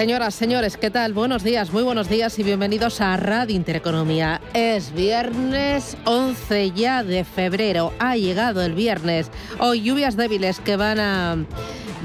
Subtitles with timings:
[0.00, 1.12] Señoras, señores, ¿qué tal?
[1.12, 4.40] Buenos días, muy buenos días y bienvenidos a Radio Intereconomía.
[4.54, 7.92] Es viernes 11 ya de febrero.
[7.98, 9.30] Ha llegado el viernes.
[9.58, 11.44] Hoy lluvias débiles que van a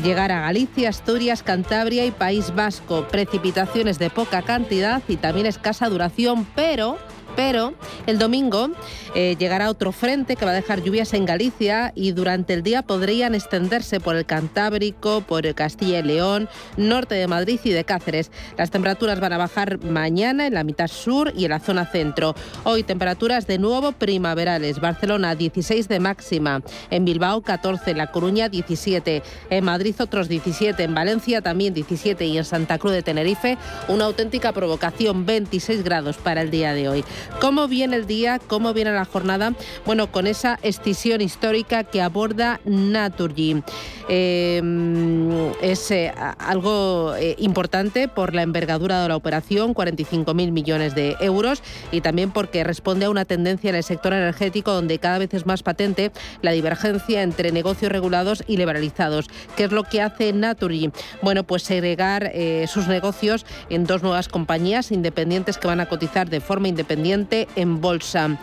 [0.03, 3.07] llegar a Galicia, Asturias, Cantabria y País Vasco.
[3.07, 6.97] Precipitaciones de poca cantidad y también escasa duración, pero
[7.35, 7.73] pero
[8.07, 8.69] el domingo
[9.13, 12.81] eh, llegará otro frente que va a dejar lluvias en Galicia y durante el día
[12.81, 17.83] podrían extenderse por el Cantábrico, por el Castilla y León, norte de Madrid y de
[17.83, 18.31] Cáceres.
[18.57, 22.35] Las temperaturas van a bajar mañana en la mitad sur y en la zona centro.
[22.63, 24.79] Hoy temperaturas de nuevo primaverales.
[24.79, 30.83] Barcelona 16 de máxima, en Bilbao 14, en La Coruña 17, en Madrid otros 17,
[30.83, 36.17] en Valencia también 17 y en Santa Cruz de Tenerife una auténtica provocación 26 grados
[36.17, 37.05] para el día de hoy.
[37.39, 38.39] ¿Cómo viene el día?
[38.39, 39.53] ¿Cómo viene la jornada?
[39.85, 43.61] Bueno, con esa escisión histórica que aborda Naturgy.
[44.07, 51.15] Em, es eh, algo eh, importante por la envergadura de la operación, 45.000 millones de
[51.19, 55.33] euros, y también porque responde a una tendencia en el sector energético donde cada vez
[55.33, 59.27] es más patente la divergencia entre negocios regulados y liberalizados.
[59.55, 60.91] ¿Qué es lo que hace Naturgy?
[61.21, 66.29] Bueno, pues segregar eh, sus negocios en dos nuevas compañías independientes que van a cotizar
[66.29, 67.14] de forma independiente
[67.55, 68.37] en bolsa.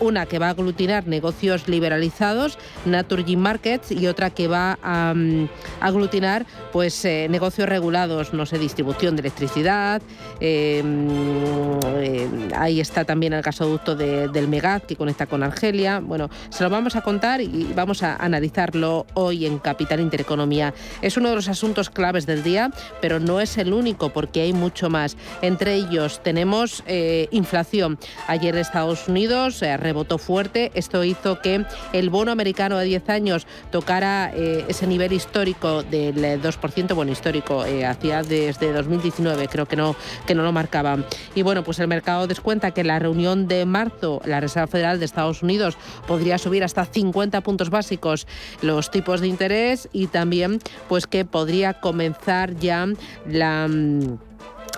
[0.00, 5.48] una que va a aglutinar negocios liberalizados, Naturgy Markets, y otra que va a mm,
[5.80, 10.02] aglutinar pues eh, negocios regulados, no sé, distribución de electricidad.
[10.40, 16.00] Eh, mm, eh, ahí está también el gasoducto del Megaz que conecta con Argelia.
[16.00, 20.74] Bueno, se lo vamos a contar y vamos a analizarlo hoy en Capital Intereconomía.
[21.02, 24.52] Es uno de los asuntos claves del día, pero no es el único porque hay
[24.52, 25.16] mucho más.
[25.42, 26.84] Entre ellos tenemos
[27.30, 27.95] inflación.
[28.26, 30.70] Ayer en Estados Unidos rebotó fuerte.
[30.74, 36.94] Esto hizo que el bono americano de 10 años tocara ese nivel histórico del 2%,
[36.94, 39.96] bueno, histórico, eh, hacía desde 2019, creo que no,
[40.26, 40.98] que no lo marcaba.
[41.34, 45.04] Y bueno, pues el mercado descuenta que la reunión de marzo, la Reserva Federal de
[45.04, 45.76] Estados Unidos
[46.06, 48.26] podría subir hasta 50 puntos básicos
[48.62, 50.58] los tipos de interés y también
[50.88, 52.86] pues que podría comenzar ya
[53.26, 54.18] la mm,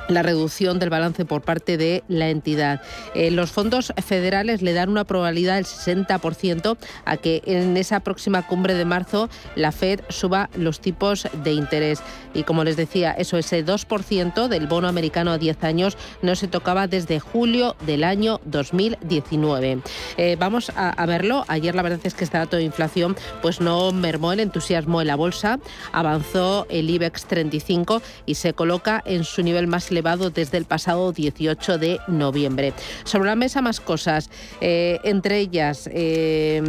[0.08, 2.80] la reducción del balance por parte de la entidad.
[3.14, 8.46] Eh, los fondos federales le dan una probabilidad del 60% a que en esa próxima
[8.46, 12.00] cumbre de marzo la Fed suba los tipos de interés.
[12.34, 16.48] Y como les decía, eso, ese 2% del bono americano a 10 años no se
[16.48, 19.80] tocaba desde julio del año 2019.
[20.16, 21.44] Eh, vamos a, verlo.
[21.48, 25.06] Ayer la verdad es que este dato de inflación pues no mermó el entusiasmo en
[25.06, 25.58] la bolsa.
[25.92, 31.12] Avanzó el IBEX 35 y se coloca en su nivel más elevado desde el pasado
[31.12, 32.72] 18 de noviembre.
[33.04, 36.62] Sobre la mesa más cosas, eh, entre ellas eh,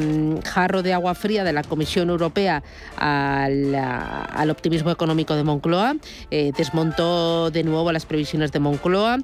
[0.45, 2.63] jarro de agua fría de la Comisión Europea
[2.97, 5.95] al, optimismo económico de Moncloa,
[6.31, 9.19] eh, desmontó de nuevo las previsiones de Moncloa,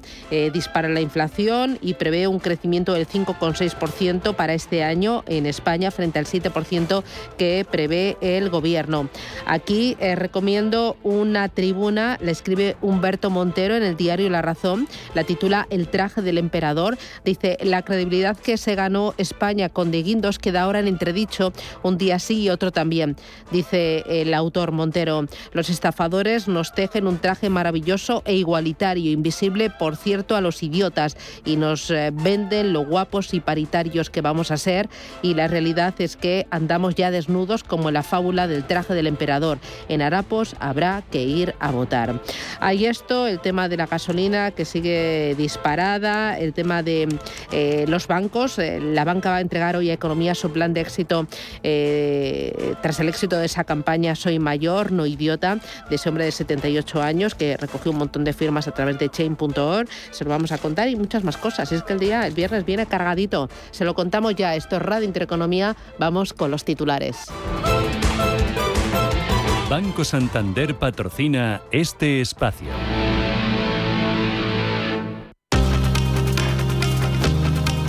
[0.52, 6.18] dispara la inflación y prevé un crecimiento del 5,6% para este año en España frente
[6.18, 7.02] al 7%
[7.36, 9.08] que prevé el gobierno.
[9.46, 15.66] Aquí recomiendo una tribuna, la escribe Humberto Montero en el diario La Razón, la titula
[15.70, 16.98] El traje del emperador.
[17.24, 21.52] Dice, la credibilidad que se ganó España con De Guindos queda ahora en entredicho,
[21.82, 23.16] un día sí y otro también.
[23.50, 29.96] Dice el autor Montero, los estafadores nos tejen un traje maravilloso e igualitario, invisible, por
[29.96, 34.56] cierto, a los idiotas, y nos eh, venden lo guapos y paritarios que vamos a
[34.56, 34.88] ser,
[35.22, 39.06] y la realidad es que andamos ya desnudos como en la fábula del traje del
[39.06, 39.58] emperador.
[39.88, 42.20] En harapos habrá que ir a votar.
[42.60, 47.08] Ahí esto, el tema de la gasolina que sigue disparada, el tema de
[47.52, 48.58] eh, los bancos.
[48.58, 51.26] Eh, la banca va a entregar hoy a Economía su plan de éxito
[51.62, 55.58] eh, tras el éxito de esa campaña Soy mayor, no idiota,
[55.88, 59.08] de ese hombre de 78 años que recogió un montón de firmas a través de
[59.08, 59.88] chain.org.
[60.10, 61.72] Se lo vamos a contar y muchas más cosas.
[61.72, 63.48] Es que el día, el viernes viene cargadito.
[63.70, 64.54] Se lo contamos ya.
[64.54, 65.76] Esto es Radio Intereconomía.
[65.98, 67.26] Vamos con los titulares.
[69.68, 72.68] Banco Santander patrocina este espacio.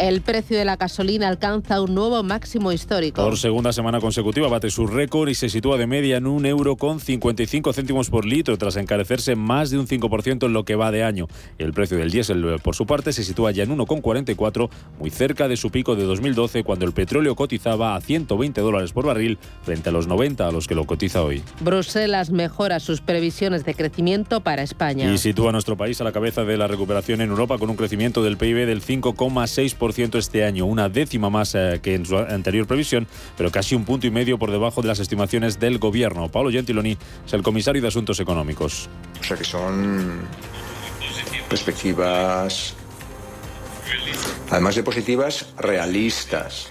[0.00, 3.24] El precio de la gasolina alcanza un nuevo máximo histórico.
[3.24, 6.76] Por segunda semana consecutiva bate su récord y se sitúa de media en un euro
[6.76, 10.92] con 55 céntimos por litro, tras encarecerse más de un 5% en lo que va
[10.92, 11.26] de año.
[11.58, 15.56] El precio del diésel, por su parte, se sitúa ya en 1,44, muy cerca de
[15.56, 19.92] su pico de 2012, cuando el petróleo cotizaba a 120 dólares por barril, frente a
[19.92, 21.42] los 90 a los que lo cotiza hoy.
[21.58, 25.12] Bruselas mejora sus previsiones de crecimiento para España.
[25.12, 27.74] Y sitúa a nuestro país a la cabeza de la recuperación en Europa con un
[27.74, 29.87] crecimiento del PIB del 5,6%
[30.18, 33.06] este año, una décima más eh, que en su anterior previsión,
[33.36, 36.30] pero casi un punto y medio por debajo de las estimaciones del gobierno.
[36.30, 36.96] Pablo Gentiloni
[37.26, 38.88] es el comisario de Asuntos Económicos.
[39.20, 40.20] O sea que son
[41.48, 42.74] perspectivas,
[44.50, 46.70] además de positivas, realistas.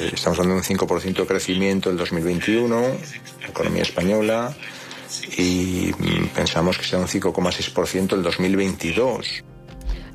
[0.00, 2.82] Eh, estamos hablando de un 5% de crecimiento en 2021,
[3.48, 4.54] economía española,
[5.36, 9.44] y mm, pensamos que será un 5,6% el 2022.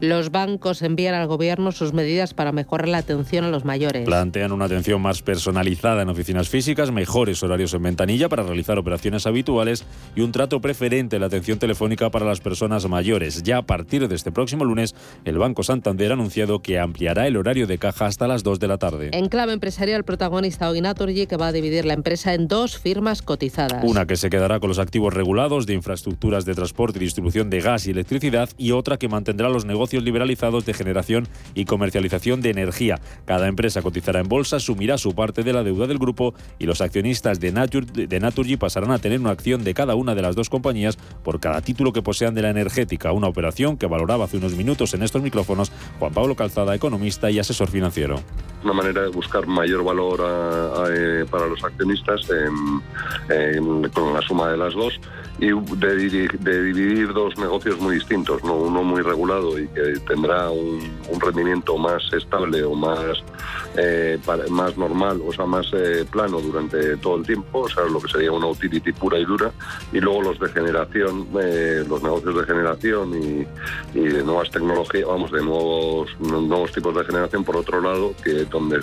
[0.03, 4.03] Los bancos envían al gobierno sus medidas para mejorar la atención a los mayores.
[4.03, 9.25] Plantean una atención más personalizada en oficinas físicas, mejores horarios en ventanilla para realizar operaciones
[9.27, 13.43] habituales y un trato preferente en la atención telefónica para las personas mayores.
[13.43, 17.37] Ya a partir de este próximo lunes, el Banco Santander ha anunciado que ampliará el
[17.37, 19.09] horario de caja hasta las 2 de la tarde.
[19.13, 23.21] En clave empresarial, protagonista hoy Naturgy, que va a dividir la empresa en dos firmas
[23.21, 23.81] cotizadas.
[23.85, 27.61] Una que se quedará con los activos regulados de infraestructuras de transporte y distribución de
[27.61, 32.49] gas y electricidad y otra que mantendrá los negocios liberalizados de generación y comercialización de
[32.49, 32.99] energía.
[33.25, 36.81] Cada empresa cotizará en bolsa, sumirá su parte de la deuda del grupo y los
[36.81, 40.49] accionistas de, de Naturgy pasarán a tener una acción de cada una de las dos
[40.49, 43.11] compañías por cada título que posean de la energética.
[43.11, 47.39] Una operación que valoraba hace unos minutos en estos micrófonos Juan Pablo Calzada, economista y
[47.39, 48.19] asesor financiero.
[48.63, 50.21] Una manera de buscar mayor valor
[50.89, 52.27] eh, para los accionistas
[53.93, 54.99] con la suma de las dos
[55.43, 58.55] y de, de, dividir dos negocios muy distintos, ¿no?
[58.55, 60.81] uno muy regulado y que tendrá un,
[61.19, 63.23] rendimiento más estable o más,
[63.77, 64.17] eh,
[64.49, 68.11] más normal, o sea, más eh, plano durante todo el tiempo, o sea, lo que
[68.11, 69.51] sería una utility pura y dura,
[69.91, 73.45] y luego los de generación, eh, los negocios de generación y,
[73.99, 78.79] de nuevas tecnologías, vamos, de nuevos, nuevos tipos de generación, por otro lado, que donde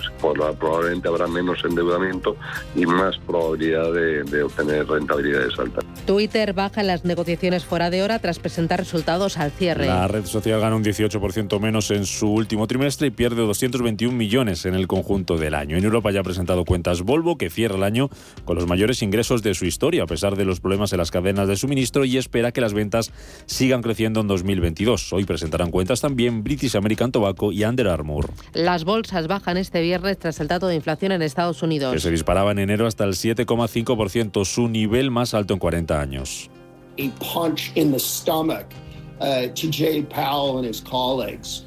[0.59, 2.37] probablemente habrá menos endeudamiento
[2.75, 5.85] y más probabilidad de, de obtener rentabilidades altas.
[6.07, 9.87] Twitter baja en las negociaciones fuera de hora tras presentar resultados al cierre.
[9.87, 14.65] La red social gana un 18% menos en su último trimestre y pierde 221 millones
[14.67, 15.77] en el conjunto del año.
[15.77, 18.11] En Europa ya ha presentado cuentas Volvo, que cierra el año
[18.45, 21.49] con los mayores ingresos de su historia, a pesar de los problemas en las cadenas
[21.49, 23.13] de suministro, y espera que las ventas
[23.47, 25.13] sigan creciendo en 2022.
[25.13, 28.31] Hoy presentarán cuentas también British American Tobacco y Under Armour.
[28.53, 31.93] Las bolsas bajan este viernes tras el dato de inflación en Estados Unidos.
[31.93, 36.40] Que se disparaba en enero hasta el 7,5%, su nivel más alto en 40 años.
[36.99, 38.67] A punch in the stomach
[39.21, 41.65] uh, to Jay Powell and his colleagues.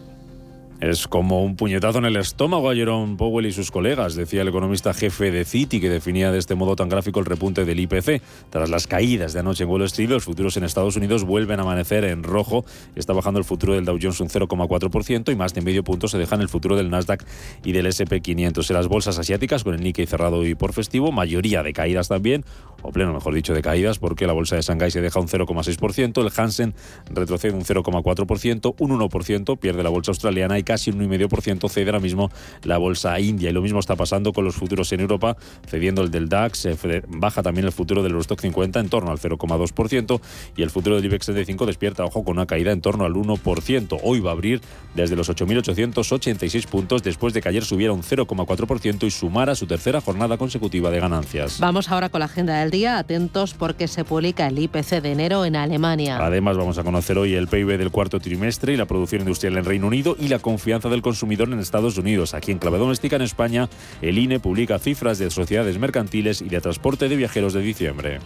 [0.82, 4.50] Es como un puñetazo en el estómago a Jerome Powell y sus colegas, decía el
[4.50, 8.22] economista jefe de Citi, que definía de este modo tan gráfico el repunte del IPC.
[8.50, 11.64] Tras las caídas de anoche en Wall Street, los futuros en Estados Unidos vuelven a
[11.64, 12.66] amanecer en rojo.
[12.96, 16.18] Está bajando el futuro del Dow Jones un 0,4% y más de medio punto se
[16.18, 17.26] deja en el futuro del Nasdaq
[17.64, 18.70] y del SP500.
[18.70, 22.44] En las bolsas asiáticas, con el Nikkei cerrado hoy por festivo, mayoría de caídas también,
[22.82, 26.22] o pleno, mejor dicho, de caídas, porque la bolsa de Shanghái se deja un 0,6%,
[26.22, 26.76] el Hansen
[27.10, 32.00] retrocede un 0,4%, un 1% pierde la bolsa australiana y casi un 1,5% cede ahora
[32.00, 32.32] mismo
[32.64, 33.52] la bolsa india.
[33.52, 35.38] Y lo mismo está pasando con los futuros en Europa,
[35.68, 36.68] cediendo el del DAX,
[37.08, 40.20] baja también el futuro del Eurostock 50 en torno al 0,2%
[40.58, 44.00] y el futuro del IBEX 35 despierta, ojo, con una caída en torno al 1%.
[44.02, 44.62] Hoy va a abrir
[44.96, 50.02] desde los 8.886 puntos después de que ayer subiera un 0,4% y sumara su tercera
[50.02, 51.60] jornada consecutiva de ganancias.
[51.60, 55.46] Vamos ahora con la agenda del día, atentos porque se publica el IPC de enero
[55.46, 56.18] en Alemania.
[56.18, 59.66] Además vamos a conocer hoy el PIB del cuarto trimestre y la producción industrial en
[59.66, 62.36] Reino Unido y la confianza del consumidor en Estados Unidos.
[62.36, 63.70] Aquí en clave doméstica en España,
[64.04, 68.20] el INE publica cifras de sociedades mercantiles y de transporte de viajeros de diciembre.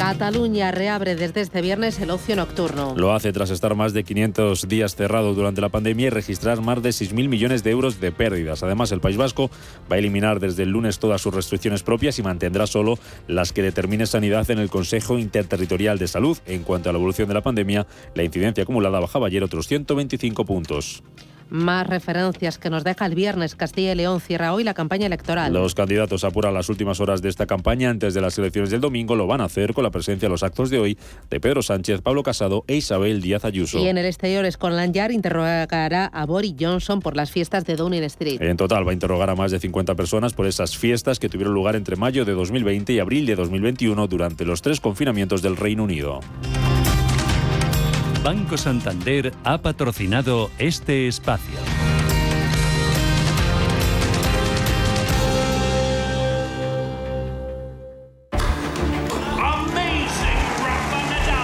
[0.00, 2.94] Cataluña reabre desde este viernes el ocio nocturno.
[2.96, 6.82] Lo hace tras estar más de 500 días cerrado durante la pandemia y registrar más
[6.82, 8.62] de 6.000 millones de euros de pérdidas.
[8.62, 9.50] Además, el País Vasco
[9.92, 13.60] va a eliminar desde el lunes todas sus restricciones propias y mantendrá solo las que
[13.60, 16.38] determine Sanidad en el Consejo Interterritorial de Salud.
[16.46, 20.46] En cuanto a la evolución de la pandemia, la incidencia acumulada bajaba ayer otros 125
[20.46, 21.02] puntos.
[21.50, 23.56] Más referencias que nos deja el viernes.
[23.56, 25.52] Castilla y León cierra hoy la campaña electoral.
[25.52, 29.16] Los candidatos apuran las últimas horas de esta campaña antes de las elecciones del domingo.
[29.16, 32.02] Lo van a hacer con la presencia en los actos de hoy de Pedro Sánchez,
[32.02, 33.78] Pablo Casado e Isabel Díaz Ayuso.
[33.78, 38.04] Y en el exterior, Scotland Yard interrogará a Boris Johnson por las fiestas de Downing
[38.04, 38.40] Street.
[38.40, 41.54] En total va a interrogar a más de 50 personas por esas fiestas que tuvieron
[41.54, 45.84] lugar entre mayo de 2020 y abril de 2021 durante los tres confinamientos del Reino
[45.84, 46.20] Unido.
[48.22, 51.58] Banco Santander ha patrocinado este espacio.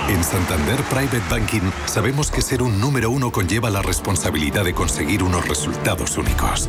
[0.08, 5.22] En Santander Private Banking sabemos que ser un número uno conlleva la responsabilidad de conseguir
[5.22, 6.68] unos resultados únicos.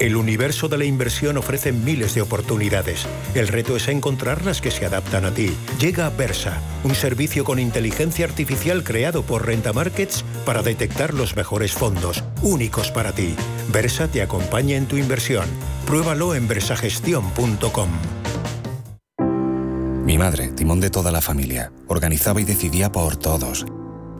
[0.00, 3.06] El universo de la inversión ofrece miles de oportunidades.
[3.34, 5.54] El reto es encontrar las que se adaptan a ti.
[5.78, 11.72] Llega Versa, un servicio con inteligencia artificial creado por Renta Markets para detectar los mejores
[11.72, 13.36] fondos, únicos para ti.
[13.70, 15.44] Versa te acompaña en tu inversión.
[15.86, 17.90] Pruébalo en versagestión.com.
[20.06, 23.66] Mi madre, timón de toda la familia, organizaba y decidía por todos.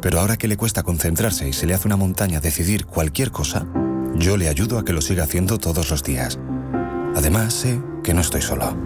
[0.02, 3.66] Pero ahora que le cuesta concentrarse y se le hace una montaña decidir cualquier cosa,
[4.14, 6.38] yo le ayudo a que lo siga haciendo todos los días.
[7.14, 8.76] Además, sé que no estoy solo.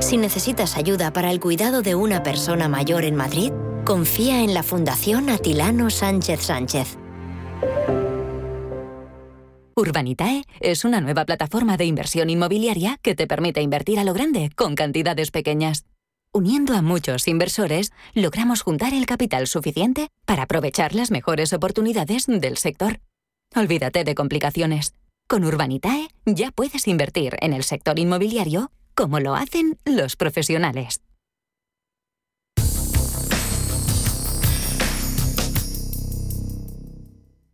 [0.00, 3.52] Si necesitas ayuda para el cuidado de una persona mayor en Madrid,
[3.84, 6.98] confía en la Fundación Atilano Sánchez Sánchez.
[9.74, 14.50] Urbanitae es una nueva plataforma de inversión inmobiliaria que te permite invertir a lo grande
[14.56, 15.84] con cantidades pequeñas.
[16.32, 22.56] Uniendo a muchos inversores, logramos juntar el capital suficiente para aprovechar las mejores oportunidades del
[22.58, 23.00] sector.
[23.56, 24.92] Olvídate de complicaciones.
[25.26, 31.00] Con Urbanitae ya puedes invertir en el sector inmobiliario como lo hacen los profesionales.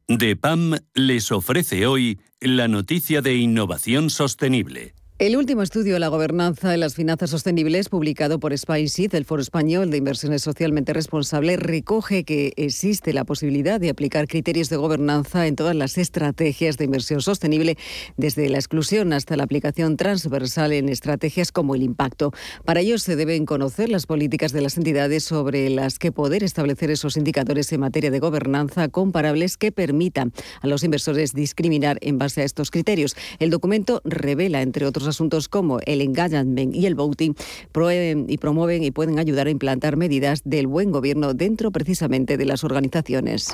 [0.08, 4.94] DEPAM les ofrece hoy la noticia de innovación sostenible.
[5.22, 9.40] El último estudio de la gobernanza de las finanzas sostenibles, publicado por SpiceIT, el Foro
[9.40, 15.46] Español de Inversiones Socialmente Responsables, recoge que existe la posibilidad de aplicar criterios de gobernanza
[15.46, 17.78] en todas las estrategias de inversión sostenible,
[18.16, 22.32] desde la exclusión hasta la aplicación transversal en estrategias como el impacto.
[22.64, 26.90] Para ello se deben conocer las políticas de las entidades sobre las que poder establecer
[26.90, 32.40] esos indicadores en materia de gobernanza comparables que permitan a los inversores discriminar en base
[32.40, 33.14] a estos criterios.
[33.38, 37.34] El documento revela, entre otros asuntos como el engagement y el voting
[37.70, 42.46] promueven y promueven y pueden ayudar a implantar medidas del buen gobierno dentro precisamente de
[42.46, 43.48] las organizaciones.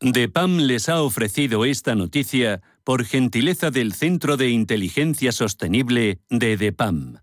[0.00, 7.16] DEPAM les ha ofrecido esta noticia por gentileza del Centro de Inteligencia Sostenible de DEPAM.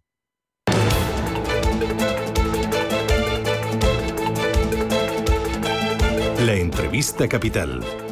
[6.45, 8.02] La entrevista capital.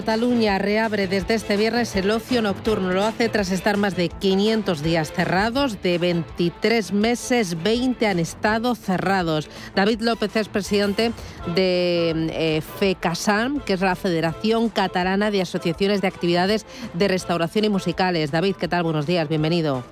[0.00, 2.90] Cataluña reabre desde este viernes el ocio nocturno.
[2.90, 5.82] Lo hace tras estar más de 500 días cerrados.
[5.82, 9.50] De 23 meses, 20 han estado cerrados.
[9.74, 11.12] David López es presidente
[11.54, 16.64] de eh, FECASAM, que es la Federación Catalana de Asociaciones de Actividades
[16.94, 18.30] de Restauración y Musicales.
[18.30, 18.84] David, ¿qué tal?
[18.84, 19.84] Buenos días, bienvenido.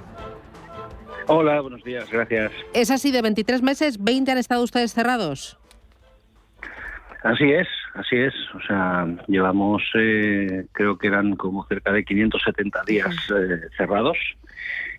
[1.27, 2.51] Hola, buenos días, gracias.
[2.73, 5.58] ¿Es así de 23 meses, 20 han estado ustedes cerrados?
[7.23, 8.35] Así es, así es.
[8.55, 14.17] O sea, llevamos, eh, creo que eran como cerca de 570 días eh, cerrados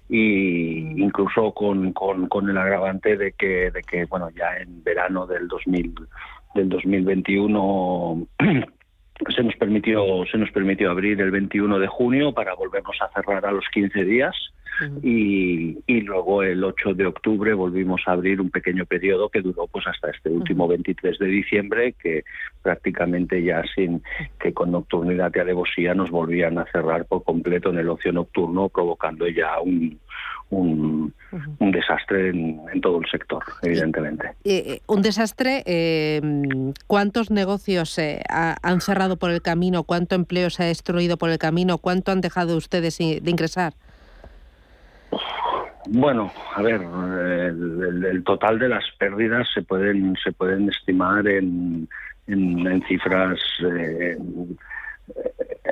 [0.09, 5.47] y incluso con, con, el agravante de que, de que, bueno, ya en verano del
[5.47, 5.93] 2000,
[6.55, 8.27] del 2021
[9.35, 13.45] se nos permitió se nos permitió abrir el 21 de junio para volvernos a cerrar
[13.45, 14.35] a los 15 días
[15.01, 19.67] y, y, luego el 8 de octubre volvimos a abrir un pequeño periodo que duró
[19.67, 22.23] pues hasta este último 23 de diciembre que
[22.61, 24.01] prácticamente ya sin
[24.39, 28.69] que con nocturnidad y alevosía nos volvían a cerrar por completo en el ocio nocturno
[28.69, 29.99] provocando ya un,
[30.49, 31.13] un,
[31.59, 34.33] desastre en, todo el sector, evidentemente.
[34.43, 36.21] Eh, un desastre, eh,
[36.87, 39.83] ¿cuántos negocios se han cerrado por el camino?
[39.83, 41.77] ¿Cuánto empleo se ha destruido por el camino?
[41.77, 43.73] ¿Cuánto han dejado ustedes de ingresar?
[45.87, 51.87] Bueno, a ver, el, total de las pérdidas se pueden se pueden estimar en,
[52.87, 54.17] cifras eh,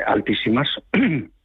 [0.05, 0.69] altísimas.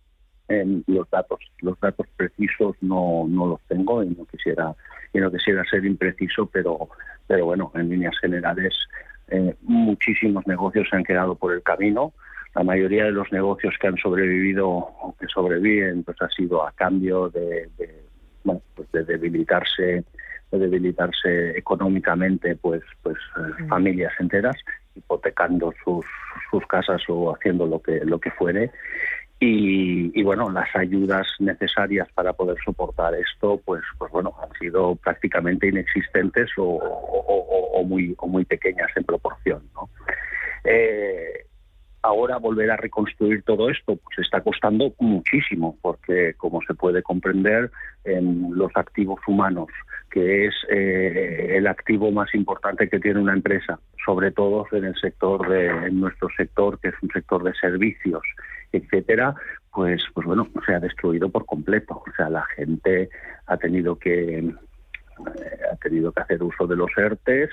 [0.49, 1.40] en los datos.
[1.61, 4.75] Los datos precisos no, no los tengo y no quisiera
[5.12, 6.88] y no quisiera ser impreciso, pero
[7.26, 8.75] pero bueno, en líneas generales
[9.28, 12.12] eh, muchísimos negocios se han quedado por el camino.
[12.54, 16.73] La mayoría de los negocios que han sobrevivido o que sobreviven pues ha sido a
[16.73, 17.68] cambio de,
[18.44, 20.04] bueno, pues de debilitarse
[20.50, 24.56] de debilitarse económicamente pues pues eh, familias enteras
[24.94, 26.04] hipotecando sus,
[26.50, 28.71] sus casas o haciendo lo que lo que fuere
[29.44, 35.66] y, bueno, las ayudas necesarias para poder soportar esto, pues, pues bueno, han sido prácticamente
[35.66, 39.68] inexistentes o, muy, o muy pequeñas en proporción.
[39.75, 39.90] ¿no?
[40.62, 41.47] Eh,
[42.02, 47.71] ahora volver a reconstruir todo esto pues está costando muchísimo, porque como se puede comprender,
[48.04, 49.68] en los activos humanos,
[50.11, 54.97] que es eh, el activo más importante que tiene una empresa, sobre todo en el
[54.97, 58.23] sector de, en nuestro sector, que es un sector de servicios
[58.73, 59.35] etcétera,
[59.73, 62.02] pues, pues bueno, se ha destruido por completo.
[62.06, 63.11] O sea, la gente
[63.47, 64.52] ha tenido que
[65.29, 67.50] ha tenido que hacer uso de los ERTES.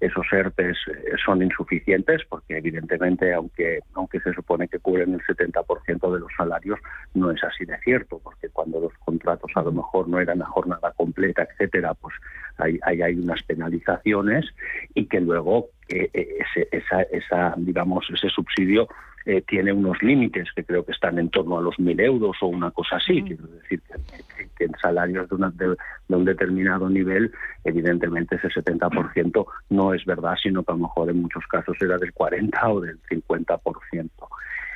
[0.00, 6.12] Esos ERTES eh, son insuficientes porque evidentemente, aunque, aunque se supone que cubren el 70%
[6.12, 6.78] de los salarios,
[7.14, 10.46] no es así de cierto, porque cuando los contratos a lo mejor no eran a
[10.46, 12.14] jornada completa, etcétera, pues
[12.58, 14.46] hay, hay, hay unas penalizaciones
[14.94, 18.88] y que luego eh, ese, esa, esa, digamos, ese subsidio
[19.28, 22.46] eh, tiene unos límites que creo que están en torno a los mil euros o
[22.46, 23.22] una cosa así.
[23.22, 25.76] Quiero decir que, en salarios de,
[26.08, 27.32] un determinado nivel,
[27.64, 31.98] evidentemente ese 70% no es verdad, sino que a lo mejor en muchos casos era
[31.98, 34.10] del 40 o del 50%.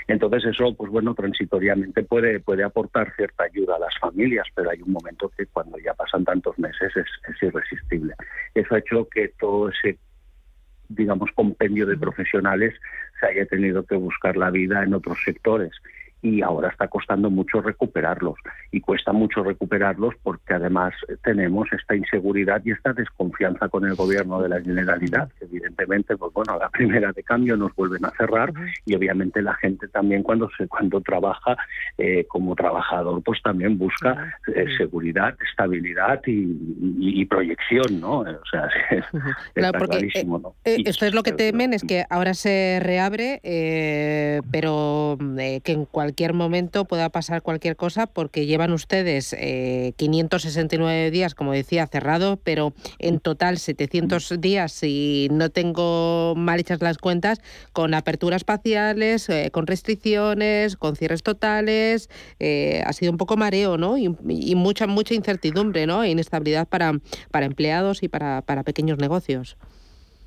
[0.08, 4.82] Entonces eso, pues bueno, transitoriamente puede, puede aportar cierta ayuda a las familias, pero hay
[4.82, 8.14] un momento que cuando ya pasan tantos meses es, es irresistible.
[8.54, 9.98] Eso ha hecho que todo ese
[10.88, 12.74] digamos, compendio de profesionales
[13.18, 15.72] se haya tenido que buscar la vida en otros sectores
[16.22, 18.36] y ahora está costando mucho recuperarlos.
[18.70, 24.40] Y cuesta mucho recuperarlos porque además tenemos esta inseguridad y esta desconfianza con el gobierno
[24.40, 28.10] de la Generalidad que evidentemente pues bueno a la primera de cambio nos vuelven a
[28.10, 28.52] cerrar
[28.84, 31.56] y obviamente la gente también cuando se cuando trabaja
[31.98, 39.04] eh, como trabajador pues también busca eh, seguridad estabilidad y, proyección no o sea es,
[39.54, 40.10] claro, porque,
[40.64, 43.40] eh, esto es lo que temen es que ahora se reabre
[44.50, 45.16] pero
[45.64, 49.34] que en cualquier cualquier momento pueda pasar cualquier cosa porque llevan ustedes
[49.96, 56.60] 569 eh, días, como decía, cerrado, pero en total 700 días, si no tengo mal
[56.60, 57.40] hechas las cuentas,
[57.72, 62.10] con aperturas parciales, eh, con restricciones, con cierres totales.
[62.38, 63.96] Eh, ha sido un poco mareo, ¿no?
[63.96, 64.10] Y,
[64.54, 66.04] mucha, mucha incertidumbre, ¿no?
[66.04, 66.92] E inestabilidad para,
[67.30, 69.56] para empleados y para, para pequeños negocios.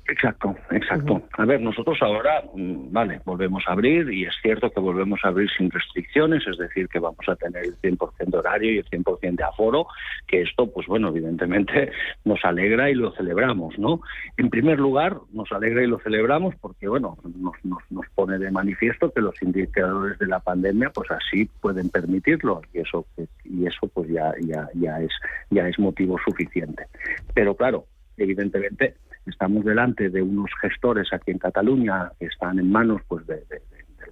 [0.08, 1.22] Exacto, exacto.
[1.36, 5.28] A ver, nosotros ahora, mm, vale, volvemos a abrir y es cierto que volvemos a
[5.28, 8.84] abrir sin restricciones, es decir, que vamos a tener el 100% de horario y el
[8.84, 9.88] 100% de aforo,
[10.26, 11.90] que esto, pues bueno, evidentemente
[12.24, 14.00] nos alegra y lo celebramos, ¿no?
[14.36, 18.50] En primer lugar, nos alegra y lo celebramos porque, bueno, nos, nos, nos pone de
[18.52, 23.06] manifiesto que los indicadores de la pandemia, pues así pueden permitirlo y eso,
[23.44, 25.12] y eso pues ya, ya, ya, es,
[25.50, 26.86] ya es motivo suficiente.
[27.34, 28.94] Pero claro, evidentemente
[29.26, 33.40] Estamos delante de unos gestores aquí en Cataluña que están en manos pues, del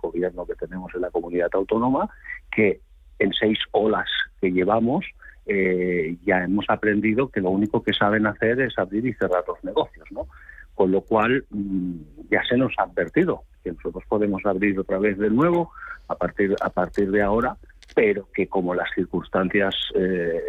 [0.03, 2.11] gobierno que tenemos en la comunidad autónoma,
[2.51, 2.81] que
[3.19, 4.09] en seis olas
[4.41, 5.05] que llevamos
[5.47, 9.63] eh, ya hemos aprendido que lo único que saben hacer es abrir y cerrar los
[9.63, 10.27] negocios, ¿no?
[10.75, 11.97] Con lo cual mm,
[12.31, 15.71] ya se nos ha advertido que nosotros podemos abrir otra vez de nuevo
[16.09, 17.57] a partir a partir de ahora,
[17.95, 20.41] pero que como las circunstancias eh,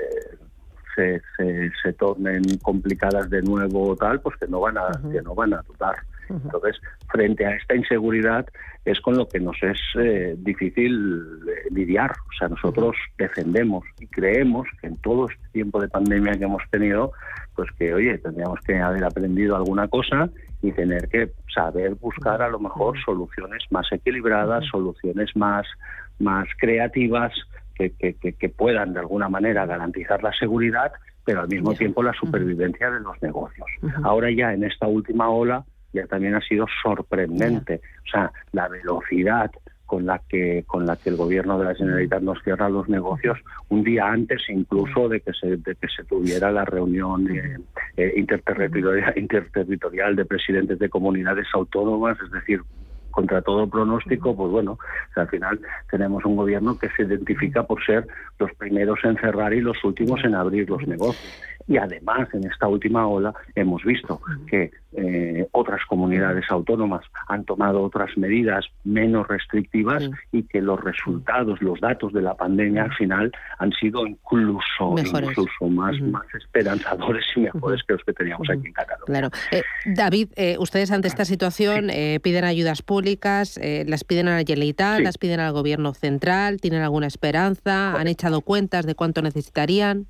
[0.95, 1.21] se,
[1.83, 5.53] se, tornen complicadas de nuevo o tal, pues que no van a, que no van
[5.53, 5.95] a dudar.
[6.29, 8.47] Entonces, frente a esta inseguridad
[8.83, 12.11] es con lo que nos es eh, difícil eh, lidiar.
[12.11, 16.63] O sea, nosotros defendemos y creemos que en todo este tiempo de pandemia que hemos
[16.71, 17.11] tenido,
[17.55, 20.29] pues que, oye, tendríamos que haber aprendido alguna cosa
[20.61, 25.65] y tener que saber buscar a lo mejor soluciones más equilibradas, soluciones más,
[26.19, 27.33] más creativas
[27.75, 30.91] que, que, puedan de alguna manera garantizar la seguridad,
[31.23, 33.67] pero al mismo tiempo la supervivencia de los negocios.
[34.03, 37.81] Ahora ya en esta última ola ya también ha sido sorprendente.
[38.05, 39.51] O sea, la velocidad
[39.85, 43.37] con la que con la que el gobierno de la Generalitat nos cierra los negocios
[43.69, 47.57] un día antes incluso de que se de que se tuviera la reunión eh,
[47.95, 52.61] eh, interterritorial, interterritorial de presidentes de comunidades autónomas, es decir,
[53.15, 54.77] contra todo pronóstico, pues bueno,
[55.15, 58.05] al final tenemos un gobierno que se identifica por ser
[58.37, 61.33] los primeros en cerrar y los últimos en abrir los negocios.
[61.67, 67.81] Y además, en esta última ola hemos visto que eh, otras comunidades autónomas han tomado
[67.81, 73.31] otras medidas menos restrictivas y que los resultados, los datos de la pandemia al final
[73.57, 78.73] han sido incluso, incluso más, más esperanzadores y mejores que los que teníamos aquí en
[78.73, 79.05] Cataluña.
[79.05, 79.29] Claro.
[79.51, 81.87] Eh, David, eh, ustedes ante esta situación
[82.21, 87.07] piden ayudas públicas, las piden a la Generalitat, las piden al Gobierno central, ¿tienen alguna
[87.07, 87.99] esperanza?
[87.99, 90.07] ¿Han echado cuentas de cuánto necesitarían?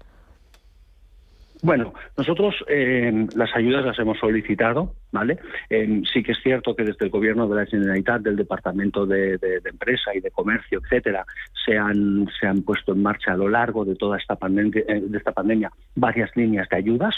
[1.65, 5.39] Bueno, nosotros eh, las ayudas las hemos solicitado, ¿vale?
[5.67, 9.39] Eh, sí que es cierto que desde el Gobierno de la Generalitat, del Departamento de,
[9.65, 11.25] Empresa y de Comercio, etcétera,
[11.65, 15.17] se han, se han puesto en marcha a lo largo de toda esta eh, de
[15.17, 17.15] esta pandemia varias líneas de ayudas,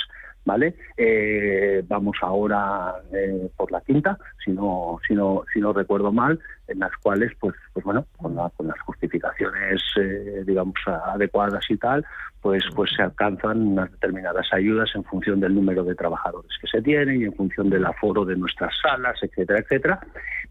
[0.47, 0.75] ¿vale?
[0.95, 6.39] Eh, vamos ahora eh, por la quinta, si no, si no, si no recuerdo mal,
[6.69, 12.05] en las cuales, pues, pues bueno, con, las justificaciones, eh, digamos, adecuadas y tal,
[12.41, 16.81] pues, pues se alcanzan unas determinadas ayudas en función del número de trabajadores que se
[16.81, 19.99] tienen y en función del aforo de nuestras salas, etcétera, etcétera.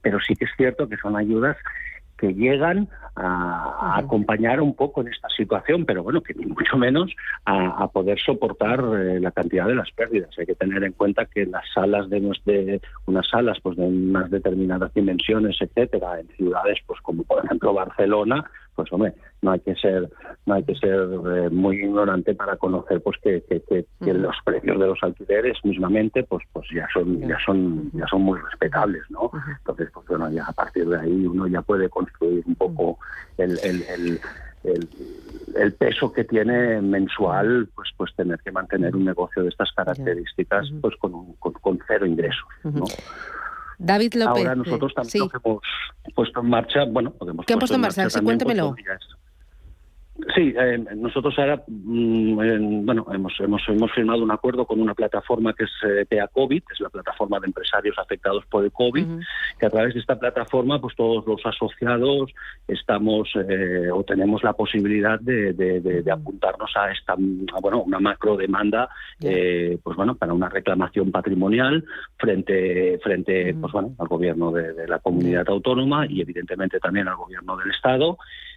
[0.02, 1.56] Pero sí que es cierto que son ayudas
[2.16, 7.14] que llegan a, acompañar un poco en esta situación, pero bueno, que ni mucho menos
[7.44, 10.30] a, poder soportar eh, la cantidad de las pérdidas.
[10.38, 14.30] Hay que tener en cuenta que las salas de, de unas salas pues de unas
[14.30, 18.44] determinadas dimensiones, etcétera, en ciudades pues como por ejemplo Barcelona,
[18.76, 20.08] pues hombre, no hay que ser
[20.44, 23.42] no hay que ser eh, muy ignorante para conocer pues que,
[24.00, 28.38] los precios de los alquileres mismamente pues pues ya son ya son ya son muy
[28.38, 29.30] respetables, ¿no?
[29.58, 32.98] Entonces pues bueno ya a partir de ahí uno ya puede construir un poco
[33.38, 34.20] el, el,
[35.54, 40.70] el, peso que tiene mensual pues pues tener que mantener un negocio de estas características
[40.80, 42.84] pues con, con, cero ingresos, ¿no?
[43.78, 44.44] David López.
[44.44, 45.62] Ahora nosotros también hemos
[46.14, 47.14] puesto en marcha, bueno,
[47.46, 48.10] ¿Qué han puesto en marcha?
[48.10, 48.74] Sí, cuéntemelo.
[50.34, 55.52] Sí, eh, nosotros ahora, mm, bueno, hemos, hemos, hemos firmado un acuerdo con una plataforma
[55.52, 59.06] que es eh, PA COVID, es la plataforma de empresarios afectados por el COVID,
[59.58, 62.32] que a través de esta plataforma, pues todos los asociados
[62.66, 67.14] estamos eh, o tenemos la posibilidad de, de, apuntarnos a esta,
[67.60, 68.88] bueno, una macro demanda,
[69.20, 71.84] pues bueno, para una reclamación patrimonial
[72.16, 77.56] frente, frente, pues bueno, al gobierno de la comunidad autónoma y evidentemente también al gobierno
[77.56, 78.16] del Estado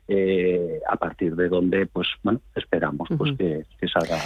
[0.10, 4.18] eh, a partir de donde pues bueno esperamos pues que, salga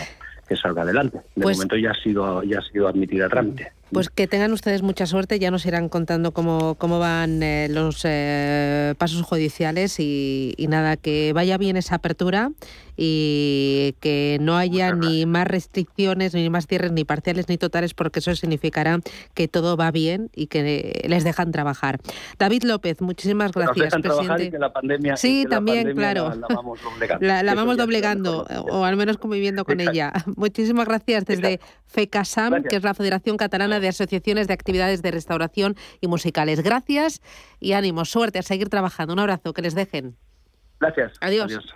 [0.47, 1.19] que salga adelante.
[1.35, 3.71] De pues momento ya ha sido ya ha sido admitida a trámite.
[3.93, 8.01] Pues que tengan ustedes mucha suerte, ya nos irán contando cómo, cómo van eh, los
[8.05, 12.51] eh, pasos judiciales y, nada, que vaya bien esa apertura
[12.95, 18.19] y que no haya ni más restricciones, ni más cierres, ni parciales, ni totales, porque
[18.19, 18.99] eso significará
[19.33, 21.99] que todo va bien y que les dejan trabajar.
[22.37, 24.45] David López, muchísimas gracias, presidente.
[24.45, 26.33] Y que la pandemia, sí, también, claro.
[26.35, 30.11] La, vamos doblegando, la, vamos doblegando o al menos conviviendo con ella.
[30.35, 35.75] Muchísimas gracias desde FECASAM, que es la Federación Catalana de Asociaciones de Actividades de Restauración
[36.01, 36.61] y Musicales.
[36.61, 37.21] Gracias
[37.59, 39.13] y ánimo, suerte a seguir trabajando.
[39.13, 40.15] Un abrazo, que les dejen.
[40.79, 41.13] Gracias.
[41.21, 41.75] Adiós.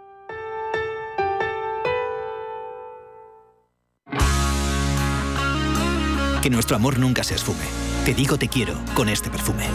[6.41, 7.63] Que nuestro amor nunca se esfume.
[8.03, 9.65] Te digo te quiero con este perfume.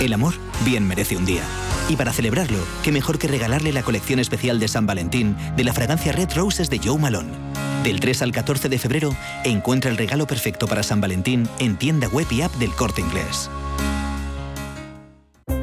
[0.00, 0.34] El amor
[0.64, 1.42] bien merece un día
[1.88, 5.72] Y para celebrarlo, qué mejor que regalarle la colección especial de San Valentín de la
[5.72, 7.32] fragancia Red Roses de Joe Malone.
[7.82, 12.08] Del 3 al 14 de febrero, encuentra el regalo perfecto para San Valentín en tienda
[12.08, 13.50] web y app del Corte Inglés.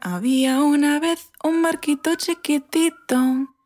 [0.01, 3.19] Había una vez un barquito chiquitito.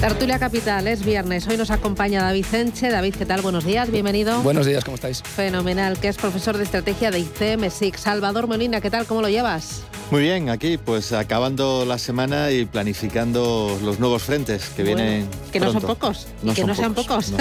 [0.00, 1.48] Tertulia Capital, es viernes.
[1.48, 2.88] Hoy nos acompaña David Enche.
[2.88, 3.42] David, ¿qué tal?
[3.42, 4.40] Buenos días, bienvenido.
[4.42, 5.24] Buenos días, ¿cómo estáis?
[5.24, 7.96] Fenomenal, que es profesor de estrategia de ICM SIC.
[7.96, 9.06] Salvador Molina, ¿qué tal?
[9.06, 9.82] ¿Cómo lo llevas?
[10.12, 15.28] Muy bien, aquí pues acabando la semana y planificando los nuevos frentes que vienen.
[15.50, 17.34] Que no son pocos, que no sean pocos.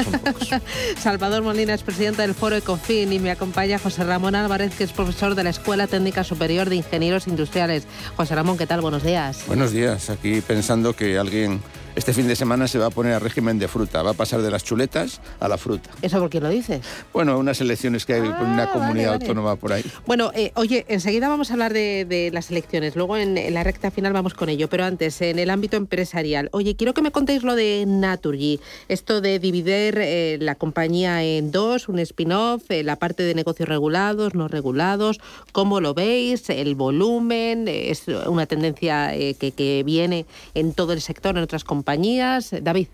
[0.99, 4.91] Salvador Molina es presidente del Foro Ecofin y me acompaña José Ramón Álvarez, que es
[4.91, 7.83] profesor de la Escuela Técnica Superior de Ingenieros Industriales.
[8.15, 8.81] José Ramón, ¿qué tal?
[8.81, 9.43] Buenos días.
[9.45, 11.61] Buenos días, aquí pensando que alguien
[11.97, 14.43] este fin de semana se va a poner a régimen de fruta, va a pasar
[14.43, 15.89] de las chuletas a la fruta.
[16.03, 16.85] ¿Eso por qué lo dices?
[17.11, 19.83] Bueno, unas elecciones que hay en una ah, comunidad autónoma por ahí.
[20.05, 24.13] Bueno, eh, oye, enseguida vamos a hablar de, las elecciones, luego en, la recta final
[24.13, 27.55] vamos con ello, pero antes, en el ámbito empresarial, oye, quiero que me contéis lo
[27.55, 33.23] de Naturgy, esto de dividir eh, la compañía en dos, un spin-off, eh, la parte
[33.23, 35.19] de negocios regulados, no regulados,
[35.51, 36.47] ¿cómo lo veis?
[36.51, 41.86] El volumen, es una tendencia que, que viene en todo el sector, en otras compañías
[41.87, 42.53] compañías.
[42.61, 42.87] David.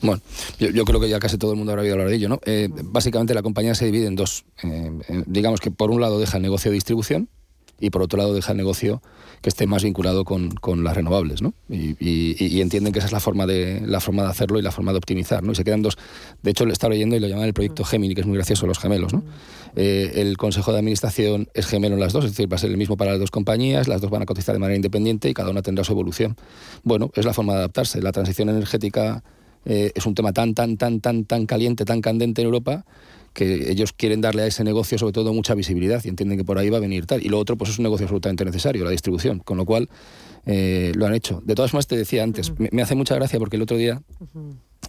[0.00, 0.22] Bueno,
[0.58, 2.40] yo, creo que ya casi todo el mundo habrá oído hablar de ello, ¿no?
[2.46, 4.46] Eh, básicamente la compañía se divide en dos.
[4.62, 4.90] Eh,
[5.26, 7.28] digamos que por un lado deja el negocio de distribución
[7.80, 9.02] y por otro lado deja el negocio
[9.40, 11.54] que esté más vinculado con, con las renovables, ¿no?
[11.68, 14.92] Y, entienden que esa es la forma de la forma de hacerlo y la forma
[14.92, 15.52] de optimizar, ¿no?
[15.52, 15.96] Y se quedan dos.
[16.42, 18.66] De hecho, lo estaba leyendo y lo llaman el proyecto Gemini, que es muy gracioso,
[18.66, 19.22] los gemelos, ¿no?
[19.76, 22.70] Eh, el consejo de administración es gemelo en las dos, es decir, va a ser
[22.70, 25.34] el mismo para las dos compañías, las dos van a cotizar de manera independiente y
[25.34, 26.36] cada una tendrá su evolución.
[26.82, 28.02] Bueno, es la forma de adaptarse.
[28.02, 29.22] La transición energética
[29.64, 32.84] eh, es un tema tan, tan, tan, tan, tan caliente, tan candente en Europa
[33.32, 36.58] que ellos quieren darle a ese negocio sobre todo mucha visibilidad y entienden que por
[36.58, 37.24] ahí va a venir tal.
[37.24, 39.88] Y lo otro pues es un negocio absolutamente necesario, la distribución, con lo cual
[40.46, 41.42] eh, lo han hecho.
[41.44, 44.02] De todas formas, te decía antes, me, hace mucha gracia porque el otro día...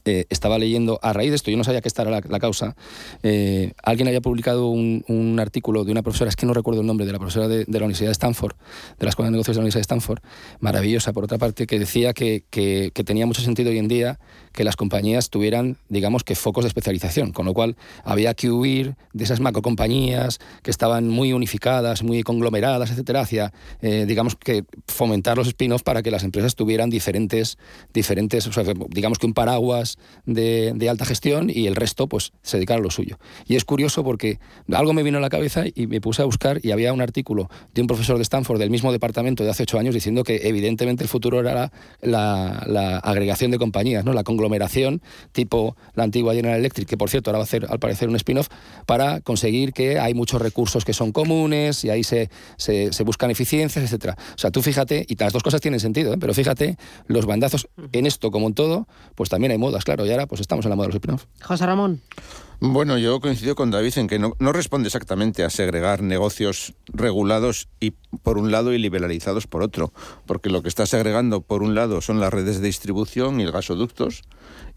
[0.06, 2.76] Eh, estaba leyendo, a raíz de esto, yo no sabía que esta era la, causa,
[3.22, 7.06] eh, alguien había publicado un, artículo de una profesora, es que no recuerdo el nombre,
[7.06, 8.56] de la profesora de, la Universidad de Stanford,
[8.98, 10.20] de la Escuela de Negocios de la Universidad de Stanford,
[10.60, 14.20] maravillosa por otra parte, que decía que, que, tenía mucho sentido hoy en día
[14.54, 18.96] que las compañías tuvieran, digamos, que focos de especialización, con lo cual había que huir
[19.14, 25.38] de esas macrocompañías que estaban muy unificadas, muy conglomeradas, etcétera, hacia, eh, digamos, que fomentar
[25.38, 27.58] los spin-offs para que las empresas tuvieran diferentes,
[27.94, 28.50] diferentes
[28.90, 29.91] digamos que un paraguas
[30.26, 33.18] de, alta gestión y el resto pues se dedicar a lo suyo.
[33.48, 34.40] Y es curioso porque
[34.72, 37.50] algo me vino a la cabeza y me puse a buscar y había un artículo
[37.74, 41.04] de un profesor de Stanford del mismo departamento de hace ocho años diciendo que evidentemente
[41.04, 44.14] el futuro era la, agregación de compañías, ¿no?
[44.14, 45.02] la conglomeración
[45.32, 48.16] tipo la antigua General Electric, que por cierto ahora va a hacer al parecer un
[48.16, 48.48] spin-off,
[48.86, 53.84] para conseguir que hay muchos recursos que son comunes y ahí se, se, buscan eficiencias,
[53.86, 54.16] etcétera.
[54.36, 56.18] O sea, tú fíjate, y las dos cosas tienen sentido, ¿eh?
[56.20, 56.78] pero fíjate,
[57.08, 60.42] los bandazos en esto como en todo, pues también hay modas claro, y ahora pues
[60.42, 62.02] estamos en la moda de los spin José Ramón.
[62.60, 67.70] Bueno, yo coincido con David en que no, no, responde exactamente a segregar negocios regulados
[67.80, 67.92] y
[68.22, 69.92] por un lado y liberalizados por otro,
[70.28, 73.52] porque lo que está segregando por un lado son las redes de distribución y el
[73.52, 74.22] gasoductos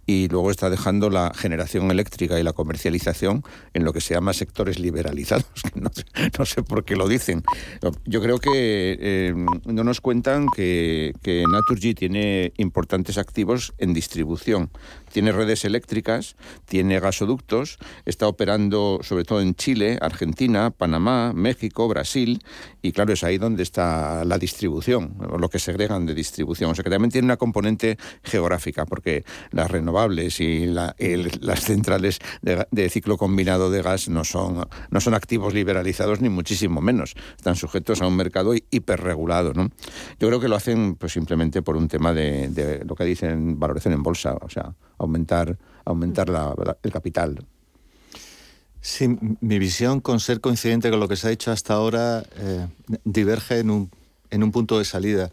[0.07, 4.33] y luego está dejando la generación eléctrica y la comercialización en lo que se llama
[4.33, 5.47] sectores liberalizados.
[6.39, 7.43] No sé, por qué lo dicen.
[8.05, 14.71] Yo creo que eh, no nos cuentan que, que Naturgy tiene importantes activos en distribución
[15.15, 22.43] tiene redes eléctricas, tiene gasoductos, está operando sobre todo en Chile, Argentina, Panamá, México, Brasil,
[22.83, 26.73] y claro, es ahí donde está la distribución, lo que segregan de distribución.
[26.73, 29.94] O sea que también tiene una componente geográfica, porque las renovables
[30.41, 36.29] y las centrales de, ciclo combinado de gas no son, no son activos liberalizados ni
[36.29, 37.15] muchísimo menos.
[37.37, 39.53] Están sujetos a un mercado hiperregulado.
[39.55, 39.71] ¿no?
[40.19, 43.59] Yo creo que lo hacen pues, simplemente por un tema de, de lo que dicen
[43.59, 44.35] valoración en bolsa.
[44.41, 46.29] O sea, aumentar, aumentar
[46.83, 47.47] el capital.
[48.81, 49.09] Sí,
[49.41, 52.67] mi visión, con ser coincidente con lo que se ha hecho hasta ahora, eh,
[53.05, 53.91] diverge en un,
[54.31, 55.31] en un, punto de salida.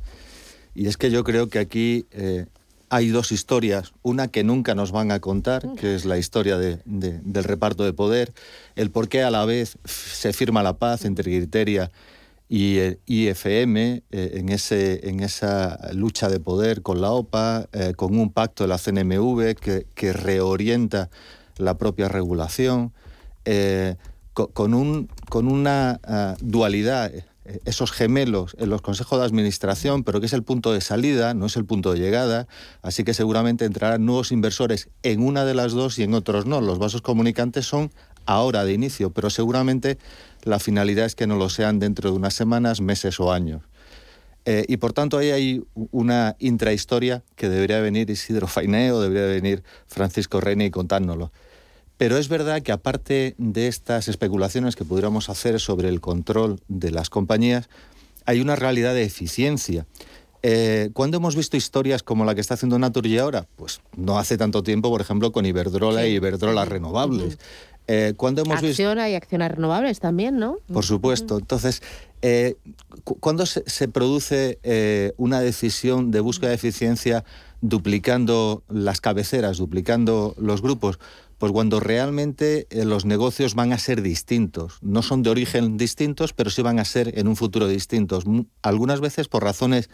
[0.74, 2.45] Y es que yo creo que aquí eh,
[2.91, 3.93] hay dos historias.
[4.04, 8.34] Una que nunca nos van a contar, que es la historia del reparto de poder,
[8.75, 11.89] el por qué a la vez se firma la paz entre Criteria
[12.49, 18.30] y el IFM eh, en, esa lucha de poder con la OPA, eh, con un
[18.30, 21.10] pacto de la CNMV que, reorienta
[21.58, 22.91] la propia regulación,
[23.45, 23.95] eh,
[24.34, 27.10] con, una ah, dualidad,
[27.65, 31.47] esos gemelos en los consejos de administración, pero que es el punto de salida, no
[31.47, 32.47] es el punto de llegada,
[32.82, 36.62] así que seguramente entrarán nuevos inversores en una de las dos y en otros no.
[36.62, 37.91] Los vasos comunicantes son
[38.25, 39.97] ahora de inicio, pero seguramente
[40.43, 43.63] la finalidad es que no lo sean dentro de unas semanas, meses o años.
[44.45, 49.63] Eh, y por tanto ahí hay una intrahistoria que debería venir Isidro Faineo, debería venir
[49.88, 51.32] Francisco Reina y contárnoslo.
[52.02, 56.90] Pero es verdad que aparte de estas especulaciones que pudiéramos hacer sobre el control de
[56.90, 57.70] las compañías,
[58.26, 59.86] hay una realidad de eficiencia.
[60.42, 63.46] Eh, ¿Cuándo hemos visto historias como la que está haciendo Naturgy ahora?
[63.56, 67.38] Pues no hace tanto tiempo, por ejemplo, con Iberdrola y Iberdrola Renovables.
[67.86, 70.58] Eh, hemos Acciona y acciones renovables también, ¿no?
[70.74, 71.38] Por supuesto.
[71.38, 71.84] Entonces,
[72.24, 72.56] eh,
[73.04, 77.24] ¿cuándo se, produce una decisión de búsqueda de eficiencia
[77.62, 80.98] duplicando las cabeceras, duplicando los grupos?
[81.41, 84.77] Pues cuando realmente eh, los negocios van a ser distintos.
[84.82, 88.25] No son de origen distintos, pero sí van a ser en un futuro distintos.
[88.62, 89.89] Algunas veces por razones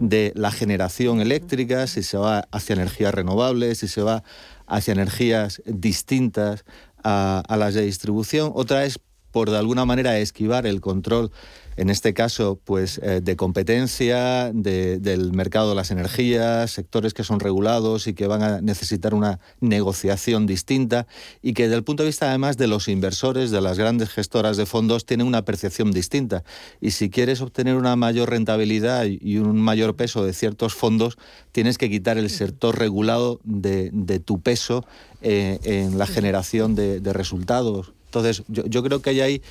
[0.00, 4.24] de la generación eléctrica, si se va hacia energías renovables, si se va
[4.66, 6.64] hacia energías distintas
[7.04, 8.98] a, las de distribución, otra es
[9.30, 11.30] por de alguna manera esquivar el control,
[11.78, 17.38] en este caso, pues eh, de competencia, del mercado de las energías, sectores que son
[17.38, 21.06] regulados y que van a necesitar una negociación distinta
[21.40, 24.56] y que desde el punto de vista además de los inversores, de las grandes gestoras
[24.56, 26.42] de fondos, tienen una percepción distinta.
[26.80, 31.16] Y si quieres obtener una mayor rentabilidad y un mayor peso de ciertos fondos,
[31.52, 34.84] tienes que quitar el sector regulado de, tu peso
[35.22, 37.92] eh, en la generación de, resultados.
[38.08, 39.42] Entonces, yo, creo que hay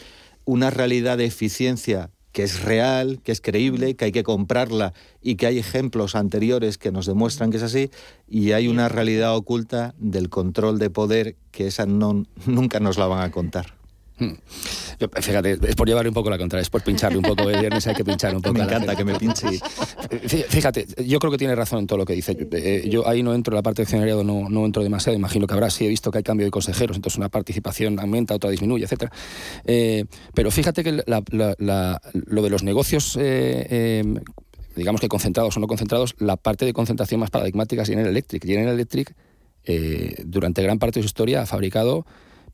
[0.45, 5.35] una realidad de eficiencia que es real, que es creíble, que hay que comprarla y
[5.35, 7.89] que hay ejemplos anteriores que nos demuestran que es así,
[8.27, 13.07] y hay una realidad oculta del control de poder que esa no, nunca nos la
[13.07, 13.76] van a contar.
[14.19, 14.33] Hmm.
[15.21, 17.49] fíjate, es por llevarle un poco la contra, es por pincharle un poco.
[17.49, 18.57] El viernes hay que pinchar un poco.
[18.57, 19.47] Me encanta que me pinche.
[20.49, 22.35] Fíjate, yo creo que tiene razón en todo lo que dice.
[22.51, 25.15] Eh, yo ahí no entro en la parte de accionariado, no, no entro demasiado.
[25.15, 28.33] Imagino que habrá, sí he visto que hay cambio de consejeros, entonces una participación aumenta,
[28.33, 29.11] otra disminuye, etcétera.
[29.65, 33.17] Eh, pero fíjate que lo de los negocios.
[33.19, 34.03] Eh,
[34.75, 38.45] digamos que concentrados o no concentrados, la parte de concentración más paradigmática es General Electric.
[38.45, 39.15] General Electric,
[40.25, 42.05] durante gran parte de su historia, ha fabricado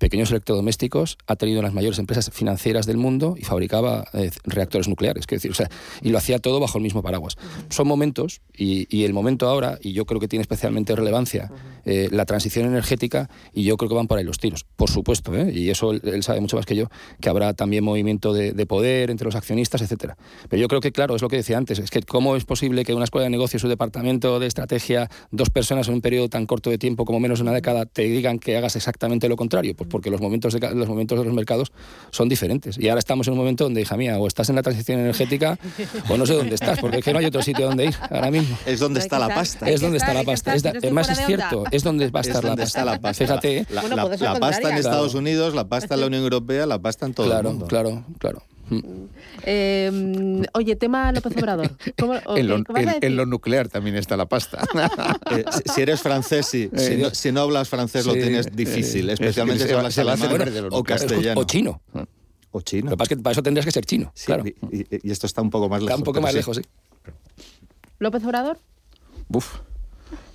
[0.03, 5.25] pequeños electrodomésticos, ha tenido las mayores empresas financieras del mundo y fabricaba eh, reactores nucleares.
[5.25, 5.69] Decir, o sea,
[6.01, 7.37] y lo hacía todo bajo el mismo paraguas.
[7.69, 11.49] Son momentos, y, el momento ahora, y yo creo que tiene especialmente relevancia,
[11.85, 14.65] eh, la transición energética, y yo creo que van por ahí los tiros.
[14.75, 15.53] Por supuesto, ¿eh?
[15.55, 16.89] y eso él, sabe mucho más que yo,
[17.21, 20.17] que habrá también movimiento de, poder entre los accionistas, etcétera.
[20.49, 22.83] Pero yo creo que, claro, es lo que decía antes, es que cómo es posible
[22.83, 26.45] que una escuela de negocios, un departamento de estrategia, dos personas en un periodo tan
[26.45, 29.75] corto de tiempo como menos de una década, te digan que hagas exactamente lo contrario.
[29.75, 31.71] Pues porque los momentos, de, los momentos de los mercados
[32.09, 32.79] son diferentes.
[32.79, 35.59] Y ahora estamos en un momento donde, hija mía, o estás en la transición energética
[36.09, 38.31] o no sé dónde estás, porque es que no hay otro sitio donde ir ahora
[38.31, 38.57] mismo.
[38.65, 39.69] Es donde está la pasta.
[39.69, 40.53] Es donde está la pasta.
[40.53, 42.83] Además es cierto, es donde va a estar la pasta.
[42.83, 43.23] la pasta.
[43.23, 43.67] Fíjate.
[43.69, 47.37] La, pasta en Estados Unidos, la pasta en la Unión Europea, la pasta en todo
[47.37, 47.67] el mundo.
[47.67, 48.52] Claro, claro, claro.
[49.43, 51.71] Em, oye, tema López Obrador.
[53.01, 54.63] en, lo, nuclear también está la pasta.
[55.31, 56.69] Eh, si, eres francés, sí.
[56.73, 61.41] Eh, si, no, hablas francés lo tienes difícil, especialmente si hablas alemán o castellano.
[61.41, 61.81] O chino.
[62.51, 62.85] O chino.
[62.85, 64.11] Lo que pasa es que para eso tendrías que ser chino.
[64.25, 64.43] claro.
[64.45, 65.91] Y, esto está un poco más lejos.
[65.91, 66.63] Está un poco más lejos, sí.
[67.99, 68.59] ¿López Obrador?
[69.27, 69.59] Buf.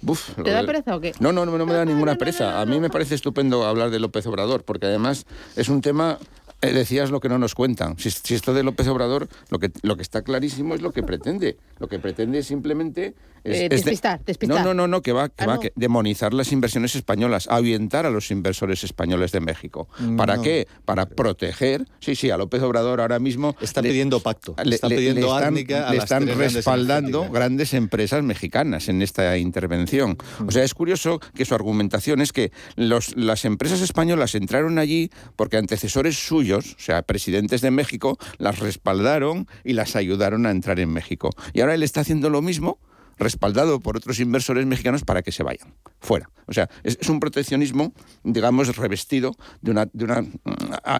[0.00, 1.12] Buf, ¿Te da pereza o qué?
[1.18, 2.60] No, no, no, no me da ninguna pereza.
[2.60, 5.26] A mí me parece estupendo hablar de López Obrador, porque además
[5.56, 6.18] es un tema
[6.60, 7.96] eh, decías lo que no nos cuentan.
[7.98, 11.56] Si, esto de López Obrador, lo que, lo que está clarísimo es lo que pretende.
[11.78, 14.64] Lo que pretende simplemente es, eh, despistar, despistar.
[14.64, 18.10] No, no, no, que va, que ah, va a demonizar las inversiones españolas, ahuyentar a
[18.10, 19.88] los inversores españoles de México.
[20.16, 20.66] ¿Para qué?
[20.84, 21.86] Para proteger.
[22.00, 24.56] Sí, sí, a López Obrador ahora mismo está pidiendo pacto.
[24.64, 30.16] Le, está pidiendo le están, le están respaldando grandes, empresas mexicanas en esta intervención.
[30.44, 35.10] O sea, es curioso que su argumentación es que los, las empresas españolas entraron allí
[35.36, 40.80] porque antecesores suyos o sea, presidentes de México, las respaldaron y las ayudaron a entrar
[40.80, 41.30] en México.
[41.52, 42.78] Y ahora él está haciendo lo mismo
[43.18, 46.30] respaldado por otros inversores mexicanos para que se vayan fuera.
[46.46, 47.92] O sea, es, un proteccionismo,
[48.22, 50.36] digamos, revestido de una, de una mm,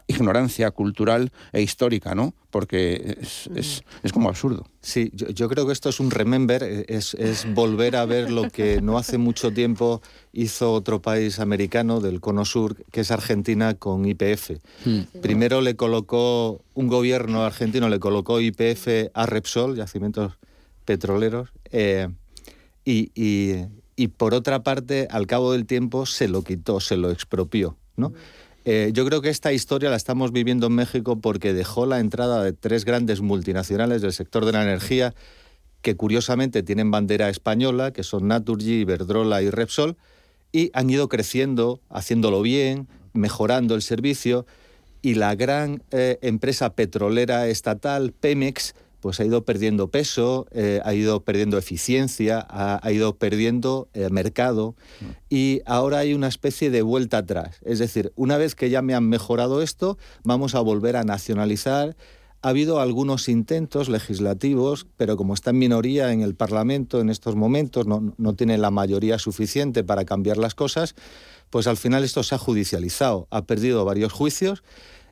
[0.07, 2.35] ignorancia cultural e histórica, ¿no?
[2.51, 3.19] Porque
[3.55, 4.67] es, como absurdo.
[4.81, 7.17] Sí, yo, creo que esto es un remember, es,
[7.55, 10.03] volver a ver lo que no hace mucho tiempo
[10.33, 14.53] hizo otro país americano del Cono Sur, que es Argentina con IPF.
[14.85, 15.01] Hmm.
[15.21, 20.39] Primero le colocó, un gobierno argentino le colocó IPF a Repsol, yacimientos
[20.89, 22.09] petroleros, eh,
[22.83, 27.77] y, por otra parte, al cabo del tiempo, se lo quitó, se lo expropió.
[27.97, 28.15] ¿no?
[28.65, 32.43] Eh, yo creo que esta historia la estamos viviendo en México porque dejó la entrada
[32.43, 35.15] de tres grandes multinacionales del sector de la energía
[35.83, 39.99] que curiosamente tienen bandera española, que son Naturgy, Iberdrola y Repsol,
[40.53, 44.47] y han ido creciendo, haciéndolo bien, mejorando el servicio,
[45.03, 50.95] y la gran eh, empresa petrolera estatal, Pemex, pues ha ido perdiendo peso, eh, ha
[50.95, 54.75] ido perdiendo eficiencia, ha, ido perdiendo eh, mercado
[55.29, 57.59] y ahora hay una especie de vuelta atrás.
[57.65, 61.97] Es decir, una vez que ya me han mejorado esto, vamos a volver a nacionalizar.
[62.41, 67.35] Ha habido algunos intentos legislativos, pero como está en minoría en el Parlamento en estos
[67.35, 70.95] momentos, no, no tiene la mayoría suficiente para cambiar las cosas,
[71.51, 74.63] pues al final esto se ha judicializado, ha perdido varios juicios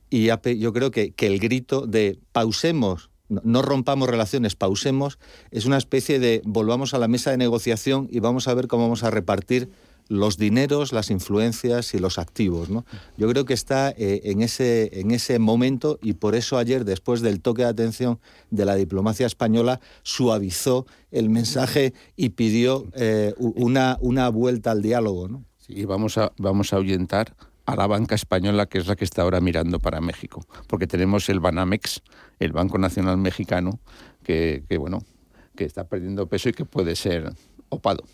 [0.08, 5.18] y yo creo que, que el grito de pausemos no rompamos relaciones, pausemos,
[5.50, 8.84] es una especie de volvamos a la mesa de negociación y vamos a ver cómo
[8.84, 9.70] vamos a repartir
[10.08, 12.70] los dineros, las influencias y los activos.
[12.70, 12.84] ¿no?
[13.16, 17.20] Yo creo que está eh, en, ese, en ese momento y por eso ayer, después
[17.22, 18.20] del toque de atención
[18.50, 25.28] de la diplomacia española, suavizó el mensaje y pidió eh, una, una vuelta al diálogo.
[25.28, 25.44] ¿no?
[25.58, 27.34] Sí, vamos a, vamos a ahuyentar
[27.66, 31.28] a la banca española, que es la que está ahora mirando para México, porque tenemos
[31.28, 32.00] el Banamex,
[32.38, 33.80] el Banco Nacional Mexicano,
[34.22, 34.98] que, que bueno,
[35.56, 37.32] que está perdiendo peso y que puede ser
[37.68, 38.04] opado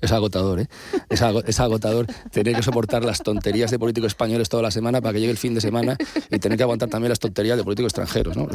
[0.00, 0.66] es agotador, ¿eh?
[1.08, 5.20] Es, agotador tener que soportar las tonterías de políticos españoles toda la semana para que
[5.20, 5.96] llegue el fin de semana
[6.30, 8.48] y tener que aguantar también las tonterías de políticos extranjeros, ¿no?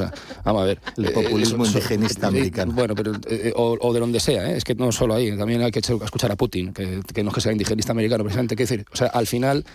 [0.44, 0.80] vamos a ver.
[0.98, 2.74] El populismo eh, indigenista americano.
[2.74, 4.58] Bueno, pero, eh, o, de donde sea, ¿eh?
[4.58, 7.42] Es que no solo ahí, también hay que escuchar a Putin, que, no es que
[7.42, 9.66] sea indigenista americano, precisamente, que decir, o sea, al final,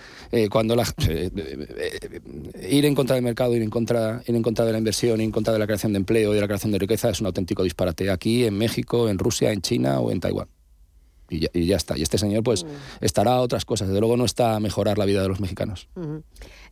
[0.50, 0.84] cuando la,
[2.68, 5.24] ir en contra del mercado, ir en contra, ir en contra de la inversión, ir
[5.24, 7.26] en contra de la creación de empleo y de la creación de riqueza es un
[7.26, 10.59] auténtico disparate aquí, en México, en Rusia, en China o en Taiwán
[11.30, 11.96] y ya, está.
[11.96, 13.04] Y este señor pues mm.
[13.04, 13.88] estará a otras cosas.
[13.88, 15.88] Desde luego no está a mejorar la vida de los mexicanos.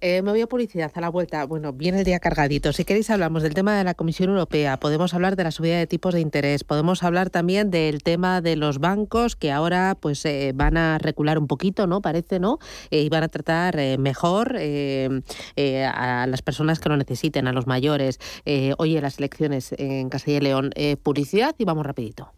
[0.00, 1.44] Eh, me voy a publicidad a la vuelta.
[1.44, 2.72] Bueno, viene el día cargadito.
[2.72, 5.86] Si queréis hablamos del tema de la Comisión Europea, podemos hablar de la subida de
[5.86, 10.52] tipos de interés, podemos hablar también del tema de los bancos que ahora pues eh,
[10.54, 12.00] van a recular un poquito, ¿no?
[12.00, 12.58] Parece, ¿no?
[12.90, 18.18] Eh, y van a tratar mejor a las personas que lo necesiten, a los mayores.
[18.78, 20.70] oye, las elecciones en Castilla y León.
[21.02, 22.37] publicidad y vamos rapidito.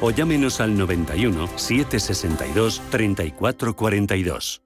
[0.00, 4.62] o llámenos al 91 762 3442.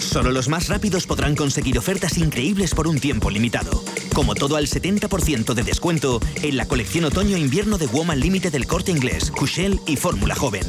[0.00, 3.84] Solo los más rápidos podrán conseguir ofertas increíbles por un tiempo limitado.
[4.14, 8.90] Como todo al 70% de descuento en la colección otoño-invierno de Woman Límite del Corte
[8.90, 10.64] Inglés, Cushell y Fórmula Joven.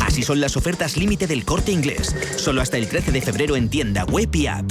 [0.00, 3.68] Así son las ofertas límite del Corte Inglés, solo hasta el 13 de febrero en
[3.68, 4.70] tienda web y app.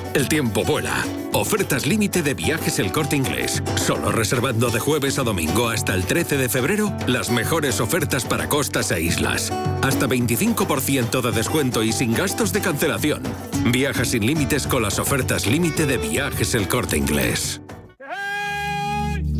[0.13, 1.05] El tiempo vuela.
[1.31, 3.63] Ofertas límite de viajes el corte inglés.
[3.77, 8.49] Solo reservando de jueves a domingo hasta el 13 de febrero las mejores ofertas para
[8.49, 9.51] costas e islas.
[9.81, 13.23] Hasta 25% de descuento y sin gastos de cancelación.
[13.71, 17.61] Viaja sin límites con las ofertas límite de viajes el corte inglés.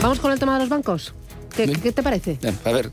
[0.00, 1.12] Vamos con el tema de los bancos.
[1.66, 2.38] ¿Qué, te parece?
[2.64, 2.90] A ver,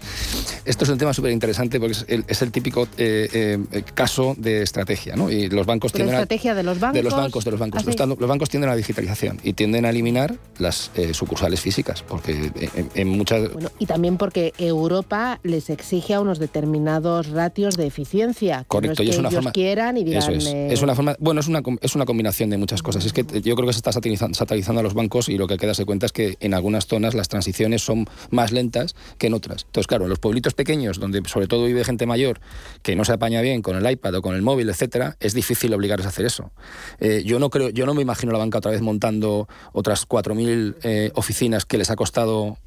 [0.65, 1.95] esto es un tema súper interesante porque
[2.27, 5.29] es el, típico eh, eh, caso de estrategia, ¿no?
[5.29, 6.95] Y los bancos tienden estrategia de los bancos?
[6.95, 7.83] De los bancos, de los bancos.
[7.87, 12.01] Ah, los, bancos tienden a la digitalización y tienden a eliminar las eh, sucursales físicas,
[12.03, 12.51] porque
[12.95, 13.51] en, muchas...
[13.53, 18.65] Bueno, y también porque Europa les exige a unos determinados ratios de eficiencia.
[18.67, 19.51] Correcto, y es una forma...
[19.51, 20.21] quieran y digan...
[20.21, 20.45] Eso es.
[20.45, 21.15] es una forma...
[21.19, 23.05] Bueno, es una, es una combinación de muchas cosas.
[23.05, 25.73] Es que yo creo que se está satirizando, a los bancos y lo que queda
[25.73, 29.63] se cuenta es que en algunas zonas las transiciones son más lentas que en otras.
[29.65, 32.39] Entonces, claro, en los pueblitos pequeños, donde sobre todo vive gente mayor
[32.81, 35.73] que no se apaña bien con el iPad o con el móvil, etcétera, es difícil
[35.73, 36.51] obligarles a hacer eso.
[36.99, 40.75] Eh, yo no creo, yo no me imagino la banca otra vez montando otras 4.000
[40.83, 42.57] eh, oficinas que les ha costado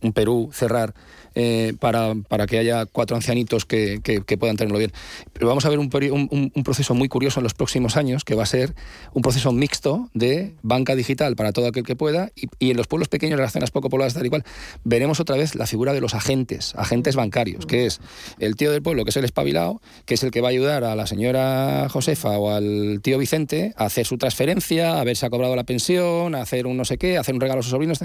[0.00, 0.94] un Perú cerrar
[1.38, 4.90] eh, para, para, que haya cuatro ancianitos que, que, puedan tenerlo bien.
[5.34, 8.44] Pero vamos a ver un, un, proceso muy curioso en los próximos años, que va
[8.44, 8.74] a ser
[9.12, 13.08] un proceso mixto de banca digital para todo aquel que pueda, y, en los pueblos
[13.08, 14.44] pequeños, en las zonas poco pobladas, tal y cual,
[14.84, 18.00] veremos otra vez la figura de los agentes, agentes bancarios, que es
[18.38, 20.84] el tío del pueblo, que es el espabilado, que es el que va a ayudar
[20.84, 25.26] a la señora Josefa o al tío Vicente a hacer su transferencia, a ver si
[25.26, 27.62] ha cobrado la pensión, a hacer un no sé qué, a hacer un regalo a
[27.62, 27.98] sus sobrinos.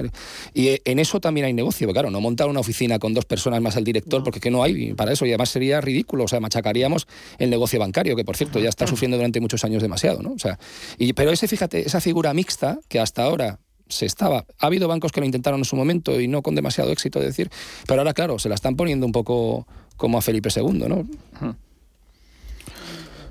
[0.53, 3.75] Y en eso también hay negocio, claro, no montar una oficina con dos personas más
[3.75, 7.07] el director, porque que no hay para eso, y además sería ridículo, o sea, machacaríamos
[7.37, 10.33] el negocio bancario, que por cierto ya está sufriendo durante muchos años demasiado, ¿no?
[10.33, 10.59] O sea,
[10.97, 13.59] y, pero ese, fíjate, esa figura mixta que hasta ahora
[13.91, 14.45] se estaba.
[14.59, 17.49] Ha habido bancos que lo intentaron en su momento y no con demasiado éxito, decir,
[17.87, 19.67] pero ahora, claro, se la están poniendo un poco
[19.97, 21.07] como a Felipe II, ¿no?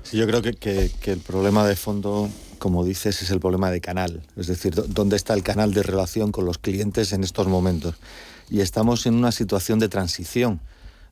[0.03, 2.29] Sí, yo creo que, que, el problema de fondo,
[2.59, 4.21] como dices, es el problema de canal.
[4.37, 7.95] Es decir, ¿dónde está el canal de relación con los clientes en estos momentos?
[8.51, 10.59] Y estamos en una situación de transición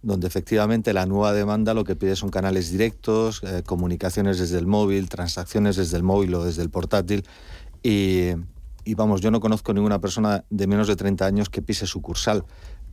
[0.02, 4.68] donde efectivamente la nueva demanda lo que pide son canales directos, eh, comunicaciones desde el
[4.68, 7.26] móvil, transacciones desde el móvil o desde el portátil.
[7.84, 8.32] Y,
[8.96, 12.46] vamos, yo no conozco ninguna persona de menos de 30 años que pise sucursal,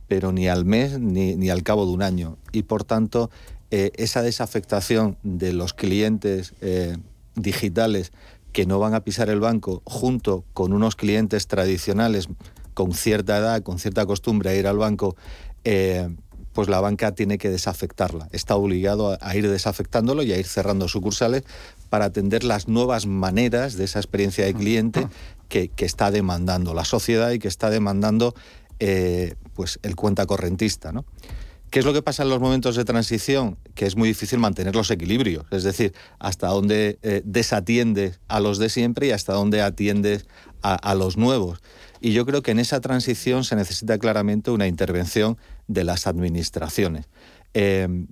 [0.07, 2.37] pero ni al mes ni, al cabo de un año.
[2.51, 3.29] Y por tanto,
[3.71, 6.97] eh, esa desafectación de los clientes eh,
[7.35, 8.11] digitales
[8.51, 12.27] que no van a pisar el banco junto con unos clientes tradicionales
[12.77, 15.15] con cierta edad, con cierta costumbre a ir al banco,
[15.63, 16.09] eh,
[16.53, 18.29] pues la banca tiene que desafectarla.
[18.31, 21.41] Está obligado a, ir desafectándolo y a ir cerrando sucursales
[21.89, 25.07] para atender las nuevas maneras de esa experiencia de cliente
[25.49, 28.35] que, está demandando la sociedad y que está demandando
[28.79, 30.91] eh, pues el cuenta correntista.
[30.91, 31.03] ¿no?
[31.71, 33.57] ¿Qué es lo que pasa en los momentos de transición?
[33.73, 38.59] Que es muy difícil mantener los equilibrios, es decir, hasta dónde eh, desatiendes a los
[38.59, 40.27] de siempre y hasta dónde atiendes
[40.61, 41.59] a los nuevos.
[41.99, 45.37] Y yo creo que en esa transición se necesita claramente una intervención
[45.67, 47.07] de las administraciones.
[47.53, 48.07] Em,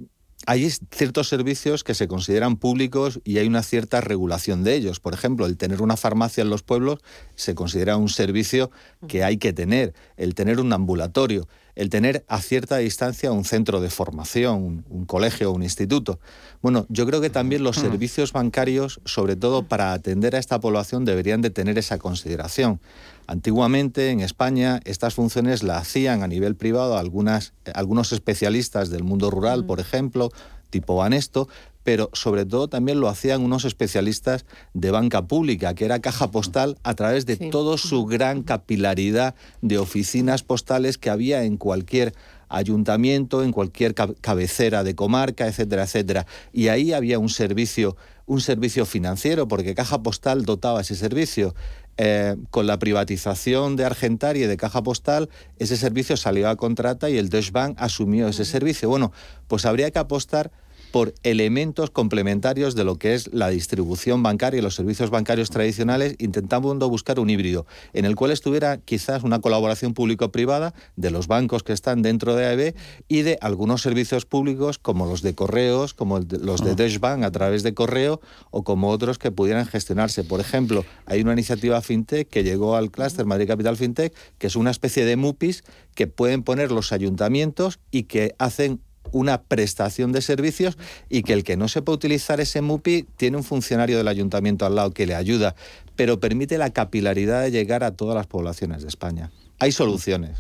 [0.48, 5.00] hay ciertos servicios que se consideran públicos y hay una cierta regulación de ellos.
[5.00, 7.00] Por ejemplo, el tener una farmacia en los pueblos
[7.36, 8.70] se considera un servicio
[9.08, 11.48] que hay que tener, el tener un ambulatorio.
[11.76, 16.22] el tener a cierta distancia un centro de formación, un, colegio o un instituto.
[16.62, 21.04] Bueno, yo creo que también los servicios bancarios, sobre todo para atender a esta población,
[21.04, 22.80] deberían de tener esa consideración.
[23.28, 29.32] Antiguamente en España estas funciones las hacían a nivel privado algunas, algunos especialistas del mundo
[29.32, 30.32] rural, por ejemplo,
[30.70, 31.48] tipo Banesto,
[31.86, 36.78] pero sobre todo también lo hacían unos especialistas de banca pública, que era caja postal
[36.84, 42.14] a través de toda su gran capilaridad de oficinas postales que había en cualquier
[42.50, 46.26] ayuntamiento, en cualquier cabecera de comarca, etcétera, etcétera.
[46.52, 47.96] Y ahí había un servicio,
[48.26, 51.54] un servicio financiero, porque Caja Postal dotaba ese servicio.
[51.98, 55.30] Eh, con la privatización de Argentaria y de Caja Postal,
[55.60, 58.90] ese servicio salió a contrata y el Deutsche Bank asumió ese servicio.
[58.90, 59.14] Bueno,
[59.48, 60.52] pues habría que apostar
[60.92, 66.16] por elementos complementarios de lo que es la distribución bancaria y los servicios bancarios tradicionales,
[66.20, 71.64] intentando buscar un híbrido en el cual estuviera quizás una colaboración público-privada de los bancos
[71.64, 72.76] que están dentro de AEB
[73.08, 76.76] y de algunos servicios públicos como los de correos, como los de.
[76.76, 78.22] Deutsche Bank a través de correo
[78.52, 80.24] o como otros que pudieran gestionarse.
[80.24, 84.56] Por ejemplo, hay una iniciativa FinTech que llegó al clúster Madrid Capital FinTech, que es
[84.56, 85.64] una especie de MUPIs
[85.96, 88.82] que pueden poner los ayuntamientos y que hacen
[89.12, 90.78] una prestación de servicios
[91.10, 94.76] y que el que no sepa utilizar ese MUPI tiene un funcionario del ayuntamiento al
[94.76, 95.56] lado que le ayuda,
[95.96, 99.32] pero permite la capilaridad de llegar a todas las poblaciones de España.
[99.60, 100.40] Hay soluciones.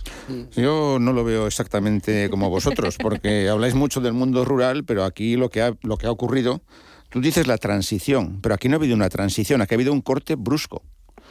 [0.56, 5.38] Yo no lo veo exactamente como vosotros, porque habláis mucho del mundo rural, pero aquí
[5.38, 6.62] lo que ha, lo que ha ocurrido,
[7.10, 10.02] tú dices la transición, pero aquí no ha habido una transición, aquí ha habido un
[10.02, 10.84] corte brusco.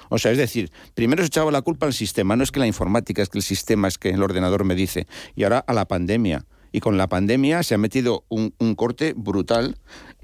[0.09, 2.67] O sea, es decir, primero se echaba la culpa al sistema, no es que la
[2.67, 5.87] informática, es que el sistema, es que el ordenador me dice, y ahora a la
[5.87, 6.45] pandemia
[6.75, 9.77] y con la pandemia se ha metido un, corte brutal.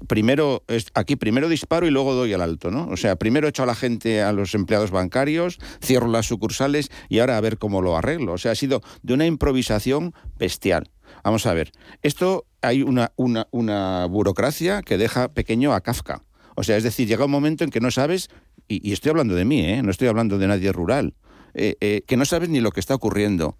[0.07, 2.89] Primero, aquí primero disparo y luego doy al alto, ¿no?
[2.89, 7.19] O sea, primero echo a la gente, a los empleados bancarios, cierro las sucursales y
[7.19, 8.33] ahora a ver cómo lo arreglo.
[8.33, 10.91] O sea, ha sido de una improvisación bestial.
[11.23, 11.71] Vamos a ver,
[12.01, 16.21] esto hay una, una, una burocracia que deja pequeño a Kafka.
[16.57, 18.27] O sea, es decir, llega un momento en que no sabes,
[18.67, 19.83] y, estoy hablando de mí, ¿eh?
[19.83, 21.13] no estoy hablando de nadie rural,
[21.53, 23.57] eh, eh, que no sabes ni lo que está ocurriendo.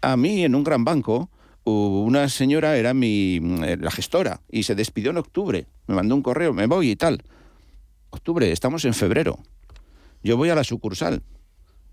[0.00, 1.28] A mí, en un gran banco,
[1.64, 5.66] una señora era mi eh, la gestora y se despidió en octubre.
[5.86, 7.22] Me mandó un correo, me voy y tal.
[8.10, 9.38] Octubre, estamos en febrero.
[10.22, 11.22] Yo voy a la sucursal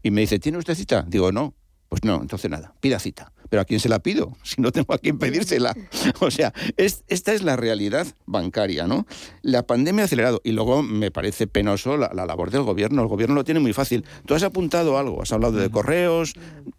[0.04, 1.06] y me dice, ¿tiene usted cita?
[1.08, 1.54] Digo, no.
[1.90, 3.34] Pues no, entonces nada, pida cita.
[3.52, 4.32] ¿Pero a quién se la pido?
[4.43, 5.76] Si no tengo a quién pedírsela.
[6.20, 9.06] O sea, esta es la realidad bancaria, ¿no?
[9.41, 13.02] La pandemia ha acelerado y luego me parece penoso la, la, labor del gobierno.
[13.02, 14.06] El gobierno lo tiene muy fácil.
[14.26, 16.34] Tú has apuntado algo, has hablado de correos,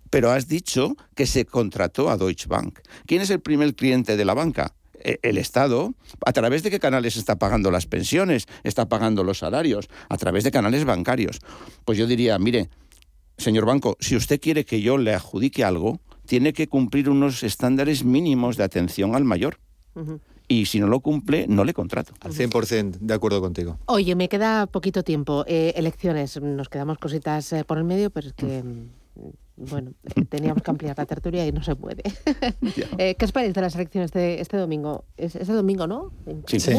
[0.09, 2.81] pero has dicho que se contrató a Deutsche Bank.
[3.07, 4.75] ¿Quién es el primer cliente de la banca?
[5.05, 5.95] E, el Estado,
[6.25, 8.47] ¿a través de qué canales está pagando las pensiones?
[8.65, 9.89] ¿Está pagando los salarios?
[10.09, 11.41] A través de canales bancarios.
[11.85, 12.71] Pues yo diría, mire,
[13.37, 16.01] señor banco, si usted quiere que yo le adjudique algo,
[16.33, 19.59] tiene que cumplir unos estándares mínimos de atención al mayor.
[20.49, 22.15] Y si no lo cumple, no le contrato.
[22.21, 23.79] Al 100% de acuerdo contigo.
[23.85, 25.45] Oye, me queda poquito tiempo.
[25.47, 28.63] Eh, elecciones, nos quedamos cositas eh, por el medio, pero es que...
[28.63, 28.89] Mm,
[29.57, 32.03] bueno, eh, teníamos que ampliar la tertulia y no se puede.
[32.99, 35.05] eh, ¿Qué os parece de las elecciones de este domingo?
[35.17, 36.13] Es este domingo, ¿no?
[36.47, 36.73] Sí, sí,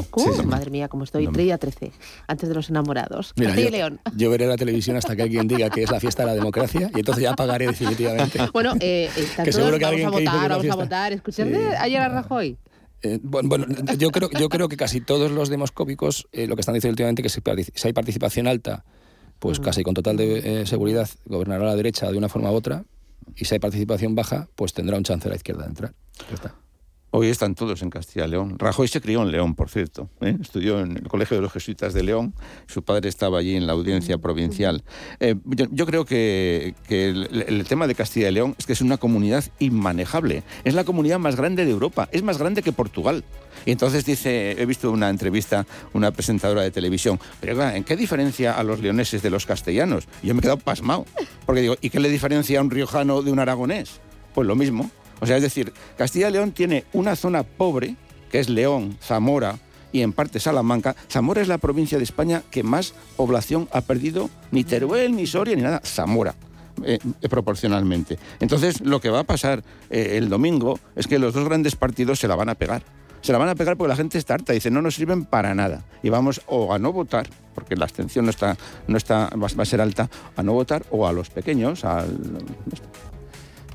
[0.46, 1.28] Madre mía, como estoy.
[1.28, 1.92] Día 13,
[2.28, 3.34] antes de los enamorados.
[3.38, 4.00] Mira, yo, León.
[4.16, 6.92] yo veré la televisión hasta que alguien diga que es la fiesta de la democracia
[6.94, 8.40] y entonces ya pagaré definitivamente.
[8.54, 9.10] Bueno, eh,
[9.44, 11.14] que seguro que vamos a votar, vamos a votar.
[11.14, 12.58] ¿Escuchaste ayer a Rajoy?
[13.02, 13.66] Eh, bueno,
[13.98, 17.26] yo creo, yo creo que casi todos los demoscópicos eh, lo que están diciendo últimamente
[17.26, 18.86] es que si hay participación alta
[19.44, 22.86] pues casi con total de, eh, seguridad gobernará la derecha de una forma u otra,
[23.36, 25.94] y si hay participación baja, pues tendrá un chance a la izquierda de entrar.
[27.12, 28.58] Hoy están todos en Castilla y León.
[28.58, 30.10] Rajoy se crió en León, por cierto.
[30.22, 30.38] ¿eh?
[30.42, 32.34] Estudió en el Colegio de los Jesuitas de León.
[32.68, 34.82] Su padre estaba allí en la audiencia provincial.
[35.20, 38.98] Eh, yo, creo que, el, el, tema de Castilla y León es que es una
[38.98, 40.44] comunidad inmanejable.
[40.64, 42.08] Es la comunidad más grande de Europa.
[42.14, 43.26] Es más grande que Portugal.
[43.66, 48.54] Y entonces dice, he visto una entrevista, una presentadora de televisión, pero ¿en qué diferencia
[48.54, 50.08] a los leoneses de los castellanos?
[50.22, 51.06] Yo me he quedado pasmado,
[51.46, 54.02] porque digo, ¿y qué le diferencia a un riojano de un aragonés?
[54.34, 54.92] Pues lo mismo.
[55.20, 57.96] O sea, es decir, Castilla y León tiene una zona pobre,
[58.30, 59.58] que es León, Zamora,
[59.94, 60.96] y en parte Salamanca.
[61.10, 65.56] Zamora es la provincia de España que más población ha perdido, ni Teruel, ni Soria,
[65.56, 66.36] ni nada, Zamora.
[66.84, 66.98] Eh,
[67.30, 68.18] proporcionalmente.
[68.40, 72.20] Entonces, lo que va a pasar eh, el domingo es que los dos grandes partidos
[72.20, 72.84] se la van a pegar
[73.24, 75.56] se la van a pegar porque la gente está harta, dice, no nos sirven para
[75.56, 75.86] nada.
[76.04, 78.58] Y vamos o a no votar, porque la abstención no está,
[78.88, 82.20] no está, va, a ser alta, a no votar, o a los pequeños, al...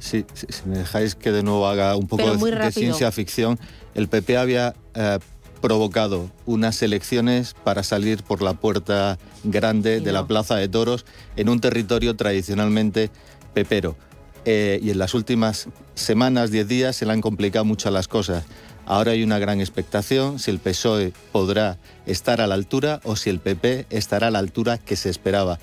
[0.01, 3.59] Sí, si, me dejáis que de nuevo haga un poco de, ciencia ficción,
[3.95, 5.19] el PP había eh,
[5.63, 11.49] provocado unas elecciones para salir por la puerta grande de la Plaza de Toros en
[11.49, 13.11] un territorio tradicionalmente
[13.55, 13.97] pepero
[14.45, 18.45] eh, y en las últimas semanas, 10 días, se le han complicado mucho las cosas.
[18.89, 21.77] Ahora hay una gran expectación si el PSOE podrá
[22.07, 25.59] estar a la altura o si el PP estará a la altura que se esperaba.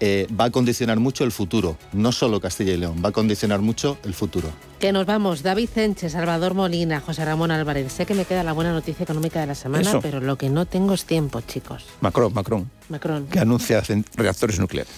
[0.00, 3.60] Eh, va a condicionar mucho el futuro, no solo Castilla y León, va a condicionar
[3.60, 4.48] mucho el futuro.
[4.80, 7.92] Que nos vamos, David Cenche, Salvador Molina, José Ramón Álvarez.
[7.92, 10.66] Sé que me queda la buena noticia económica de la semana, pero lo que no
[10.66, 11.84] tengo es tiempo, chicos.
[12.00, 12.68] Macron, Macron.
[12.88, 13.28] Macron.
[13.28, 13.84] Que anuncia
[14.16, 14.92] reactores nucleares.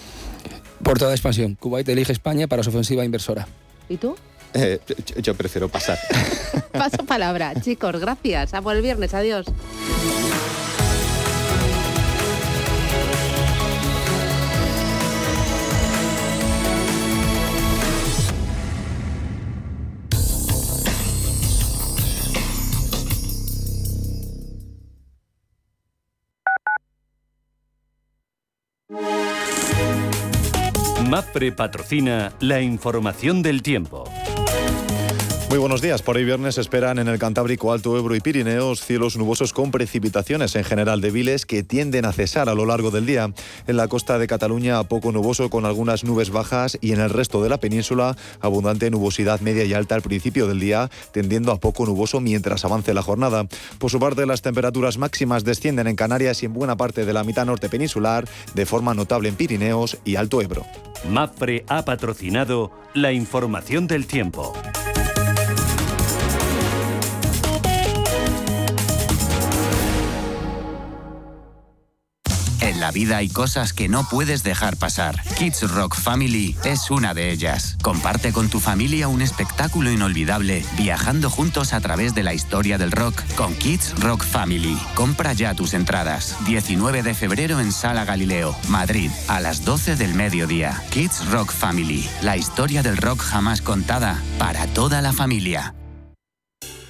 [0.83, 3.47] Por toda expansión, Kuwait elige España para su ofensiva inversora.
[3.91, 4.16] ¿Y tú?
[4.55, 4.80] Eh,
[5.16, 5.99] yo, prefiero pasar.
[6.72, 8.55] Paso palabra, chicos, gracias.
[8.55, 9.47] A por el viernes, adiós.
[31.16, 34.04] MAPRE patrocina la información del tiempo.
[35.57, 36.02] Muy buenos días.
[36.02, 40.54] Por hoy viernes esperan en el Cantábrico, Alto Ebro y Pirineos cielos nubosos con precipitaciones
[40.54, 43.32] en general débiles que tienden a cesar a lo largo del día.
[43.66, 47.42] En la costa de Cataluña poco nuboso con algunas nubes bajas y en el resto
[47.42, 51.86] de la península abundante nubosidad media y alta al principio del día, tendiendo a poco
[51.86, 53.46] nuboso mientras avance la jornada.
[53.78, 57.24] Por su parte, las temperaturas máximas descienden en Canarias y en buena parte de la
[57.24, 60.66] mitad norte peninsular, de forma notable en Pirineos y Alto Ebro.
[61.09, 64.52] MAPRE ha patrocinado la información del tiempo.
[72.87, 75.20] La vida hay cosas que no puedes dejar pasar.
[75.37, 77.76] Kids Rock Family es una de ellas.
[77.82, 82.93] Comparte con tu familia un espectáculo inolvidable, viajando juntos a través de la historia del
[82.93, 84.78] rock con Kids Rock Family.
[84.95, 86.37] Compra ya tus entradas.
[86.47, 90.80] 19 de febrero en Sala Galileo, Madrid, a las 12 del mediodía.
[90.91, 95.74] Kids Rock Family, la historia del rock jamás contada para toda la familia.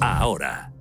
[0.00, 0.72] ahora.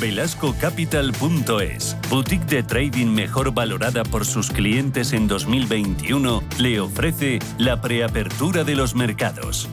[0.00, 8.64] VelascoCapital.es, boutique de trading mejor valorada por sus clientes en 2021, le ofrece la preapertura
[8.64, 9.70] de los mercados.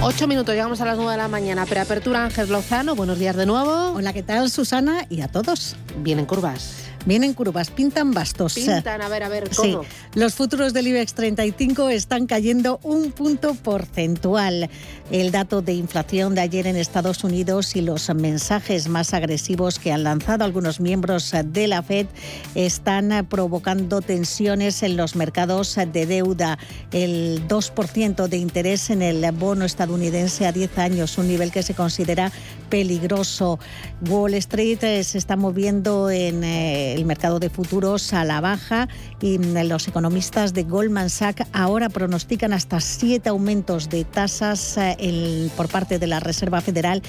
[0.00, 1.66] Ocho minutos, llegamos a las nueve de la mañana.
[1.66, 3.94] Preapertura Ángel Lozano, buenos días de nuevo.
[3.96, 5.04] Hola, ¿qué tal Susana?
[5.10, 5.74] Y a todos.
[5.98, 6.84] Vienen curvas.
[7.08, 8.52] Vienen curvas, pintan bastos.
[8.52, 9.82] Pintan, a ver, a ver, ¿cómo?
[9.82, 14.68] Sí, los futuros del IBEX 35 están cayendo un punto porcentual.
[15.10, 19.90] El dato de inflación de ayer en Estados Unidos y los mensajes más agresivos que
[19.90, 22.08] han lanzado algunos miembros de la Fed
[22.54, 26.58] están provocando tensiones en los mercados de deuda.
[26.92, 31.72] El 2% de interés en el bono estadounidense a 10 años, un nivel que se
[31.72, 32.30] considera
[32.68, 33.58] peligroso.
[34.06, 38.88] Wall Street se está moviendo en eh, el mercado de futuros a la baja
[39.20, 45.48] y mm, los economistas de Goldman Sachs ahora pronostican hasta siete aumentos de tasas eh,
[45.56, 47.02] por parte de la Reserva Federal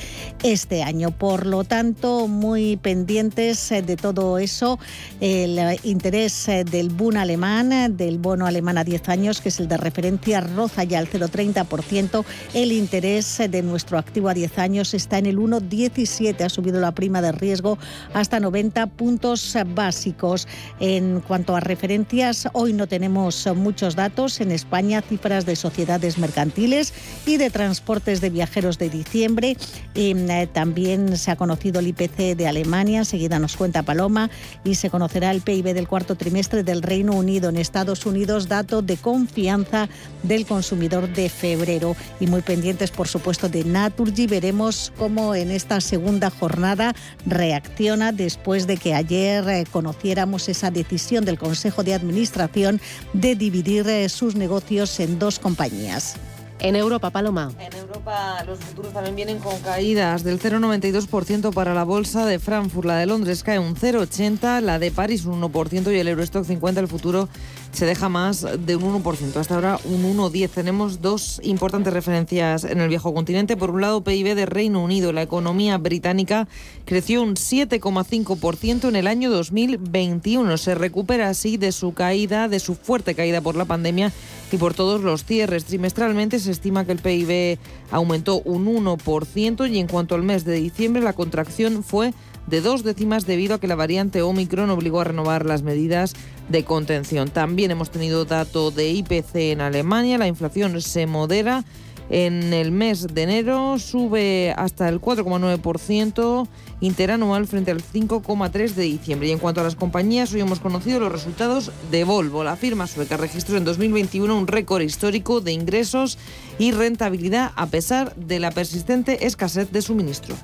[0.44, 1.12] este año.
[1.12, 4.80] Por lo tanto, muy pendientes de todo eso,
[5.20, 9.78] el interés del boom alemán, del bono alemán a 10 años, que es el de
[9.78, 12.24] referencia, roza ya al 0,30%.
[12.54, 16.42] El interés de nuestro activo a 10 años está en el 1,17.
[16.42, 17.78] Ha subido la prima de riesgo
[18.14, 20.48] hasta 90 puntos básicos.
[20.80, 24.42] En cuanto a referencias, hoy no tenemos muchos datos.
[24.42, 26.94] En España, cifras de sociedades mercantiles
[27.26, 29.58] y de transportes de viajeros de diciembre.
[29.94, 34.30] Y, eh, también se ha conocido el IPC de Alemania, seguida nos cuenta Paloma,
[34.64, 37.50] y se conocerá el PIB del cuarto trimestre del Reino Unido.
[37.50, 39.90] En Estados Unidos, dato de confianza
[40.24, 41.96] del consumidor de febrero.
[42.20, 44.28] Y muy pendientes, por supuesto, de Naturgy.
[44.28, 46.96] Veremos cómo en esta segunda jornada
[47.26, 52.82] reacciona después de que ayer conociéramos esa decisión del Consejo de Administración
[53.14, 56.16] de dividir eh, sus negocios en dos compañías.
[56.62, 57.52] En Europa, Paloma.
[57.58, 62.86] En Europa los futuros también vienen con caídas del 0,92% para la bolsa de Frankfurt.
[62.86, 66.82] La de Londres cae un 0,80%, la de París un 1% y el Eurostock 50,
[66.82, 67.30] el futuro
[67.72, 69.36] se deja más de un 1%.
[69.36, 70.50] Hasta ahora un 1,10.
[70.50, 73.58] Tenemos dos importantes referencias en el viejo continente.
[73.58, 75.14] Por un lado, PIB de Reino Unido.
[75.14, 76.48] La economía británica
[76.86, 80.58] creció un 7,5% en el año 2021.
[80.58, 84.12] Se recupera así de su caída, de su fuerte caída por la pandemia
[84.52, 85.66] y por todos los cierres.
[85.66, 87.60] Trimestralmente se estima que el PIB
[87.92, 92.14] aumentó un 1% y en cuanto al mes de diciembre la contracción fue
[92.48, 96.16] de dos décimas debido a que la variante Omicron obligó a renovar las medidas
[96.50, 97.30] de contención.
[97.30, 101.64] También hemos tenido dato de IPC en Alemania, la inflación se modera.
[102.12, 106.48] En el mes de enero sube hasta el 4,9%
[106.82, 109.28] interanual frente al 5,3% de diciembre.
[109.28, 112.44] Y en cuanto a las compañías, hoy hemos conocido los resultados de Volvo.
[112.44, 116.18] La firma sueca registró en 2021 un récord histórico de ingresos
[116.58, 120.36] y rentabilidad a pesar de la persistente escasez de suministro.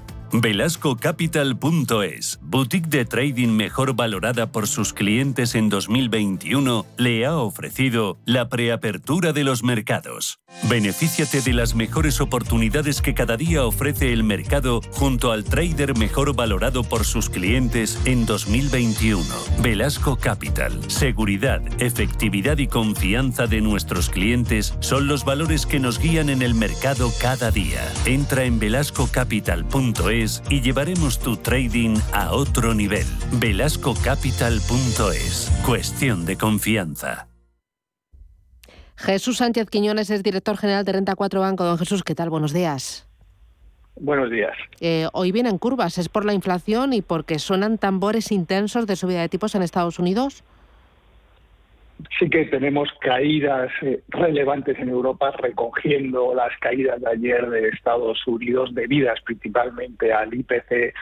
[0.42, 8.50] VelascoCapital.es, boutique de trading mejor valorada por sus clientes en 2021, le ha ofrecido la
[8.50, 10.40] preapertura de los mercados.
[10.70, 16.36] Benefíciate de las mejores oportunidades que cada día ofrece el mercado junto al trader mejor
[16.36, 19.24] valorado por sus clientes en 2021.
[19.62, 20.90] Velasco Capital.
[20.90, 26.56] Seguridad, efectividad y confianza de nuestros clientes son los valores que nos guían en el
[26.56, 27.82] mercado cada día.
[28.06, 33.06] Entra en velascocapital.es y llevaremos tu trading a otro nivel.
[33.40, 35.52] Velascocapital.es.
[35.66, 37.28] Cuestión de confianza.
[38.98, 41.64] Jesús Sánchez Quiñones es director general de Renta 4 Banco.
[41.64, 42.30] Don Jesús, ¿qué tal?
[42.30, 43.08] Buenos días.
[43.98, 44.54] Buenos días.
[44.80, 45.98] Eh, hoy vienen curvas.
[45.98, 50.00] ¿Es por la inflación y porque suenan tambores intensos de subida de tipos en Estados
[50.00, 50.44] Unidos?
[52.20, 58.26] Sí que tenemos caídas eh, relevantes en Europa, recogiendo las caídas de ayer de Estados
[58.28, 60.94] Unidos, debidas principalmente al IPC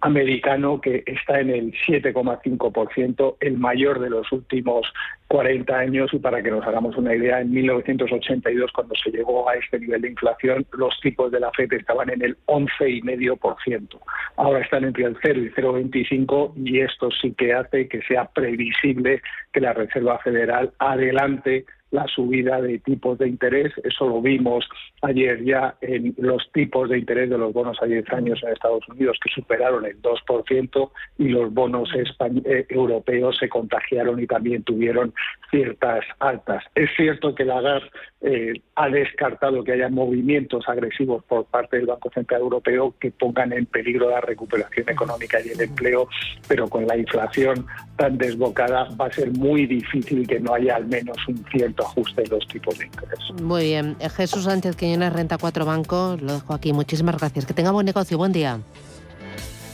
[0.00, 4.92] americano que está en el 7,5%, el mayor de los últimos
[5.28, 6.12] 40 años.
[6.12, 10.02] Y para que nos hagamos una idea, en 1982, cuando se llegó a este nivel
[10.02, 13.98] de inflación, los tipos de la FED estaban en el 11,5%.
[14.36, 19.22] Ahora están entre el 0 y 0,25 y esto sí que hace que sea previsible
[19.52, 23.72] que la Reserva Federal adelante la subida de tipos de interés.
[23.82, 24.68] Eso lo vimos
[25.02, 28.88] ayer ya en los tipos de interés de los bonos a 10 años en Estados
[28.88, 35.12] Unidos, que superaron el 2%, y los bonos eh, europeos se contagiaron y también tuvieron
[35.50, 36.64] ciertas altas.
[36.74, 37.82] Es cierto que la GAR
[38.22, 43.52] eh, ha descartado que haya movimientos agresivos por parte del Banco Central Europeo que pongan
[43.52, 46.08] en peligro la recuperación económica y el empleo,
[46.46, 47.66] pero con la inflación
[47.96, 52.26] tan desbocada va a ser muy difícil que no haya al menos un cierto ajuste
[52.26, 53.18] los tipos de interés.
[53.42, 53.96] Muy bien.
[54.16, 56.72] Jesús Sánchez Quiñones, Renta 4 Banco, lo dejo aquí.
[56.72, 57.46] Muchísimas gracias.
[57.46, 58.18] Que tenga buen negocio.
[58.18, 58.60] Buen día.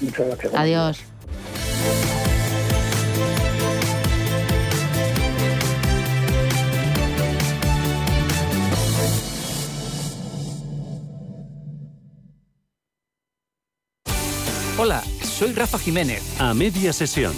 [0.00, 0.54] Muchas gracias.
[0.54, 1.04] Adiós.
[14.78, 16.22] Hola, soy Rafa Jiménez.
[16.38, 17.32] A media sesión,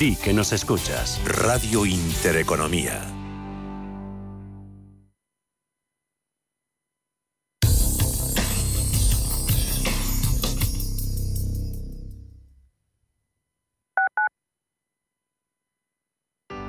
[0.00, 1.20] di que nos escuchas.
[1.24, 3.19] Radio Intereconomía.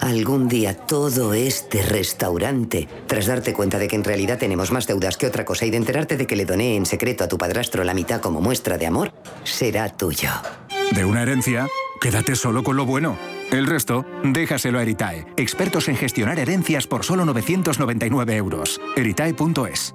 [0.00, 5.16] algún día todo este restaurante, tras darte cuenta de que en realidad tenemos más deudas
[5.16, 7.84] que otra cosa y de enterarte de que le doné en secreto a tu padrastro
[7.84, 9.12] la mitad como muestra de amor,
[9.44, 10.30] será tuyo.
[10.92, 11.68] De una herencia,
[12.00, 13.18] quédate solo con lo bueno.
[13.50, 18.80] El resto, déjaselo a Eritae, expertos en gestionar herencias por solo 999 euros.
[18.96, 19.94] Eritae.es.